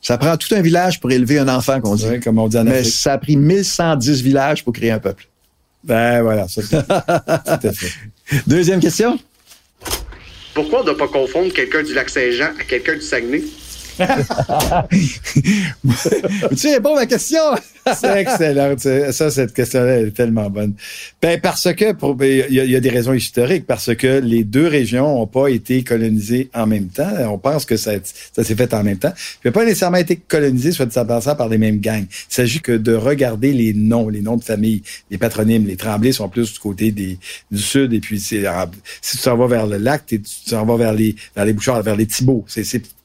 Ça 0.00 0.16
prend 0.16 0.36
tout 0.36 0.54
un 0.54 0.60
village 0.60 1.00
pour 1.00 1.10
élever 1.10 1.38
un 1.38 1.48
enfant, 1.48 1.80
qu'on 1.80 1.96
dit. 1.96 2.20
Comme 2.20 2.38
on 2.38 2.48
dit 2.48 2.56
en 2.56 2.64
Mais 2.64 2.84
ça 2.84 3.14
a 3.14 3.18
pris 3.18 3.36
1110 3.36 4.22
villages 4.22 4.64
pour 4.64 4.72
créer 4.72 4.90
un 4.90 5.00
peuple. 5.00 5.28
Ben 5.88 6.22
voilà, 6.22 6.46
ça, 6.48 6.60
c'est- 6.62 6.82
tout 7.60 7.66
à 7.66 7.72
fait. 7.72 7.92
Deuxième 8.46 8.78
question. 8.80 9.18
Pourquoi 10.54 10.80
on 10.80 10.82
ne 10.82 10.86
doit 10.92 10.98
pas 10.98 11.08
confondre 11.08 11.52
quelqu'un 11.52 11.82
du 11.82 11.94
lac 11.94 12.10
Saint-Jean 12.10 12.50
à 12.60 12.64
quelqu'un 12.64 12.94
du 12.94 13.00
Saguenay? 13.00 13.42
tu 16.56 16.68
réponds 16.68 16.92
à 16.94 17.00
ma 17.00 17.06
question? 17.06 17.40
C'est 17.96 18.20
excellent. 18.20 18.74
Ça, 19.12 19.30
cette 19.30 19.54
question-là 19.54 20.00
est 20.00 20.10
tellement 20.10 20.50
bonne. 20.50 20.74
Ben, 21.22 21.40
parce 21.40 21.72
que, 21.74 21.92
ben, 22.12 22.44
il 22.50 22.54
y, 22.54 22.76
a- 22.76 22.80
des 22.80 22.90
raisons 22.90 23.14
historiques, 23.14 23.66
parce 23.66 23.94
que 23.94 24.20
les 24.20 24.44
deux 24.44 24.66
régions 24.68 25.14
n'ont 25.16 25.26
pas 25.26 25.48
été 25.48 25.82
colonisées 25.82 26.50
en 26.54 26.66
même 26.66 26.88
temps. 26.88 27.10
On 27.30 27.38
pense 27.38 27.64
que 27.64 27.76
ça, 27.76 27.92
ça 28.32 28.44
s'est 28.44 28.54
fait 28.54 28.72
en 28.74 28.84
même 28.84 28.98
temps. 28.98 29.12
Puis, 29.40 29.50
pas 29.50 29.64
nécessairement 29.64 29.98
été 29.98 30.16
colonisé, 30.16 30.72
soit 30.72 30.86
dit 30.86 30.98
en 30.98 31.06
passant, 31.06 31.34
par 31.34 31.48
les 31.48 31.58
mêmes 31.58 31.80
gangs. 31.80 32.06
Il 32.08 32.34
s'agit 32.34 32.60
que 32.60 32.72
de 32.72 32.94
regarder 32.94 33.52
les 33.52 33.72
noms, 33.74 34.08
les 34.08 34.20
noms 34.20 34.36
de 34.36 34.44
famille, 34.44 34.82
les 35.10 35.18
patronymes. 35.18 35.66
Les 35.66 35.76
Tremblay 35.76 36.12
sont 36.12 36.28
plus 36.28 36.52
du 36.52 36.58
côté 36.58 36.92
du 36.92 37.18
sud, 37.54 37.92
et 37.92 38.00
puis 38.00 38.22
en- 38.46 38.70
si 39.00 39.16
tu 39.16 39.22
t'en 39.24 39.36
vas 39.36 39.46
vers 39.46 39.66
le 39.66 39.78
lac, 39.78 40.04
tu 40.06 40.20
t'en 40.48 40.64
vas 40.66 40.76
vers 40.76 40.92
les, 40.92 41.16
vers 41.34 41.44
les 41.44 41.52
Bouchards, 41.52 41.82
vers 41.82 41.96
les 41.96 42.06
Thibauts. 42.06 42.44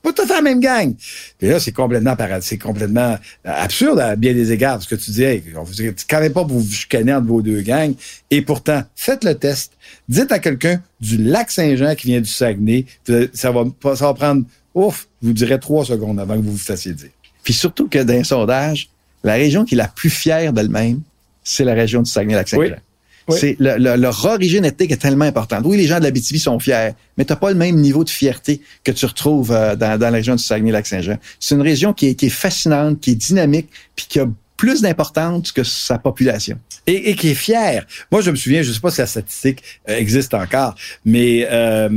Pas 0.03 0.13
tout 0.13 0.21
à 0.21 0.27
fait 0.27 0.33
la 0.35 0.41
même 0.41 0.59
gang. 0.59 0.93
Puis 1.39 1.47
là, 1.47 1.59
c'est 1.59 1.71
complètement 1.71 2.15
c'est 2.41 2.57
complètement 2.57 3.17
absurde 3.43 3.99
à 3.99 4.15
bien 4.15 4.33
des 4.33 4.51
égards, 4.51 4.75
parce 4.75 4.87
que 4.87 4.95
tu 4.95 5.09
dis, 5.11 5.23
hey, 5.23 5.43
on 5.55 5.63
vous 5.63 5.73
dit 5.73 5.89
quand 6.09 6.19
même 6.19 6.33
pas 6.33 6.45
pour 6.45 6.59
vous 6.59 6.71
chicaner 6.71 7.13
entre 7.13 7.27
vos 7.27 7.41
deux 7.41 7.61
gangs. 7.61 7.93
Et 8.29 8.41
pourtant, 8.41 8.83
faites 8.95 9.23
le 9.23 9.33
test. 9.35 9.73
Dites 10.09 10.31
à 10.31 10.39
quelqu'un 10.39 10.81
du 10.99 11.17
lac 11.17 11.49
Saint-Jean 11.49 11.95
qui 11.95 12.07
vient 12.07 12.21
du 12.21 12.29
Saguenay, 12.29 12.85
vous- 13.07 13.27
ça 13.33 13.51
va, 13.51 13.63
ça 13.95 14.05
va 14.05 14.13
prendre, 14.13 14.43
ouf, 14.75 15.07
vous 15.21 15.33
dirais 15.33 15.57
trois 15.57 15.85
secondes 15.85 16.19
avant 16.19 16.35
que 16.35 16.41
vous 16.43 16.51
vous 16.51 16.57
fassiez 16.57 16.93
dire. 16.93 17.09
Puis 17.43 17.53
surtout 17.53 17.87
que 17.87 17.99
dans 17.99 18.13
un 18.13 18.23
sondage, 18.23 18.89
la 19.23 19.33
région 19.33 19.63
qui 19.65 19.75
est 19.75 19.77
la 19.77 19.87
plus 19.87 20.09
fière 20.09 20.51
d'elle-même, 20.53 21.01
c'est 21.43 21.63
la 21.63 21.73
région 21.73 22.01
du 22.01 22.09
Saguenay-Lac-Saint-Jean. 22.11 22.75
Oui. 23.27 23.37
C'est 23.39 23.55
le- 23.59 23.77
le- 23.77 23.95
leur 23.95 24.25
origine 24.25 24.65
ethnique 24.65 24.91
est 24.91 24.97
tellement 24.97 25.25
importante. 25.25 25.61
Oui, 25.65 25.77
les 25.77 25.87
gens 25.87 25.99
de 25.99 26.03
la 26.03 26.11
BTV 26.11 26.39
sont 26.39 26.59
fiers, 26.59 26.91
mais 27.17 27.25
t'as 27.25 27.35
pas 27.37 27.49
le 27.51 27.57
même 27.57 27.75
niveau 27.77 28.03
de 28.03 28.09
fierté 28.09 28.61
que 28.83 28.91
tu 28.91 29.05
retrouves 29.05 29.51
euh, 29.51 29.75
dans, 29.75 29.97
dans 29.97 30.09
la 30.09 30.17
région 30.17 30.35
du 30.35 30.43
Saguenay-Lac-Saint-Jean. 30.43 31.17
C'est 31.39 31.55
une 31.55 31.61
région 31.61 31.93
qui 31.93 32.07
est, 32.07 32.15
qui 32.15 32.25
est 32.27 32.29
fascinante, 32.29 32.99
qui 32.99 33.11
est 33.11 33.15
dynamique, 33.15 33.69
puis 33.95 34.05
qui 34.09 34.19
a 34.19 34.27
plus 34.57 34.81
d'importance 34.81 35.51
que 35.51 35.63
sa 35.63 35.97
population. 35.97 36.57
et, 36.87 37.09
et 37.11 37.15
qui 37.15 37.29
est 37.29 37.35
fier. 37.35 37.85
Moi, 38.11 38.21
je 38.21 38.31
me 38.31 38.35
souviens, 38.35 38.61
je 38.61 38.71
sais 38.71 38.79
pas 38.79 38.91
si 38.91 38.99
la 39.01 39.07
statistique 39.07 39.63
euh, 39.89 39.97
existe 39.97 40.33
encore, 40.33 40.75
mais 41.05 41.47
euh, 41.49 41.89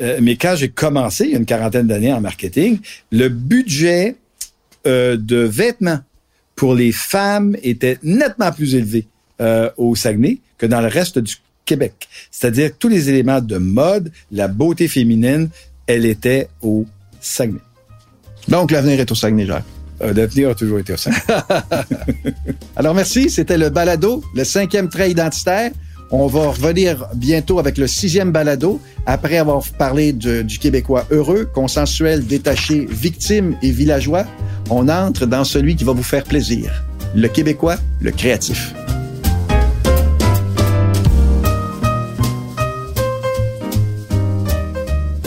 euh, 0.00 0.18
mais 0.22 0.36
quand 0.36 0.54
j'ai 0.56 0.68
commencé 0.68 1.24
il 1.24 1.30
y 1.30 1.34
a 1.34 1.38
une 1.38 1.44
quarantaine 1.46 1.86
d'années 1.86 2.12
en 2.12 2.20
marketing, 2.20 2.78
le 3.10 3.28
budget 3.28 4.16
euh, 4.86 5.16
de 5.18 5.36
vêtements 5.38 6.00
pour 6.54 6.74
les 6.74 6.92
femmes 6.92 7.56
était 7.62 7.98
nettement 8.02 8.52
plus 8.52 8.74
élevé 8.74 9.06
euh, 9.40 9.70
au 9.76 9.94
Saguenay 9.94 10.38
que 10.56 10.66
dans 10.66 10.80
le 10.80 10.88
reste 10.88 11.18
du 11.18 11.34
Québec. 11.64 12.08
C'est-à-dire 12.30 12.70
tous 12.78 12.88
les 12.88 13.08
éléments 13.10 13.40
de 13.40 13.58
mode, 13.58 14.10
la 14.32 14.48
beauté 14.48 14.88
féminine, 14.88 15.48
elle 15.86 16.06
était 16.06 16.48
au 16.62 16.86
Saguenay. 17.20 17.60
Donc, 18.48 18.70
l'avenir 18.70 18.98
est 19.00 19.10
au 19.12 19.14
Saguenay, 19.14 19.46
Jacques. 19.46 19.64
Euh, 20.00 20.12
L'avenir 20.14 20.50
a 20.50 20.54
toujours 20.54 20.78
été 20.78 20.92
au 20.94 20.96
Saguenay. 20.96 21.20
Alors, 22.76 22.94
merci. 22.94 23.30
C'était 23.30 23.58
le 23.58 23.68
balado, 23.70 24.22
le 24.34 24.44
cinquième 24.44 24.88
trait 24.88 25.10
identitaire. 25.10 25.70
On 26.10 26.26
va 26.26 26.48
revenir 26.48 27.06
bientôt 27.14 27.58
avec 27.58 27.76
le 27.76 27.86
sixième 27.86 28.32
balado, 28.32 28.80
après 29.04 29.36
avoir 29.36 29.62
parlé 29.76 30.14
de- 30.14 30.40
du 30.40 30.58
Québécois 30.58 31.06
heureux, 31.10 31.44
consensuel, 31.52 32.26
détaché, 32.26 32.86
victime 32.88 33.56
et 33.62 33.70
villageois. 33.70 34.24
On 34.70 34.88
entre 34.88 35.26
dans 35.26 35.44
celui 35.44 35.76
qui 35.76 35.84
va 35.84 35.92
vous 35.92 36.02
faire 36.02 36.24
plaisir. 36.24 36.70
Le 37.14 37.28
Québécois, 37.28 37.76
le 38.00 38.10
créatif. 38.10 38.72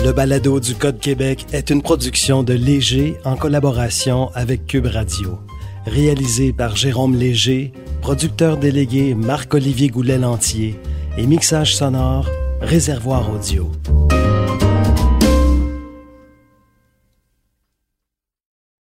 Le 0.03 0.13
balado 0.13 0.59
du 0.59 0.73
Code 0.73 0.99
Québec 0.99 1.45
est 1.53 1.69
une 1.69 1.83
production 1.83 2.41
de 2.41 2.53
Léger 2.53 3.17
en 3.23 3.35
collaboration 3.35 4.31
avec 4.33 4.65
Cube 4.65 4.87
Radio. 4.87 5.37
Réalisé 5.85 6.53
par 6.53 6.75
Jérôme 6.75 7.15
Léger, 7.15 7.71
producteur 8.01 8.57
délégué 8.57 9.13
Marc-Olivier 9.13 9.89
Goulet-Lantier 9.89 10.79
et 11.19 11.27
mixage 11.27 11.75
sonore 11.75 12.27
Réservoir 12.61 13.31
Audio. 13.31 13.71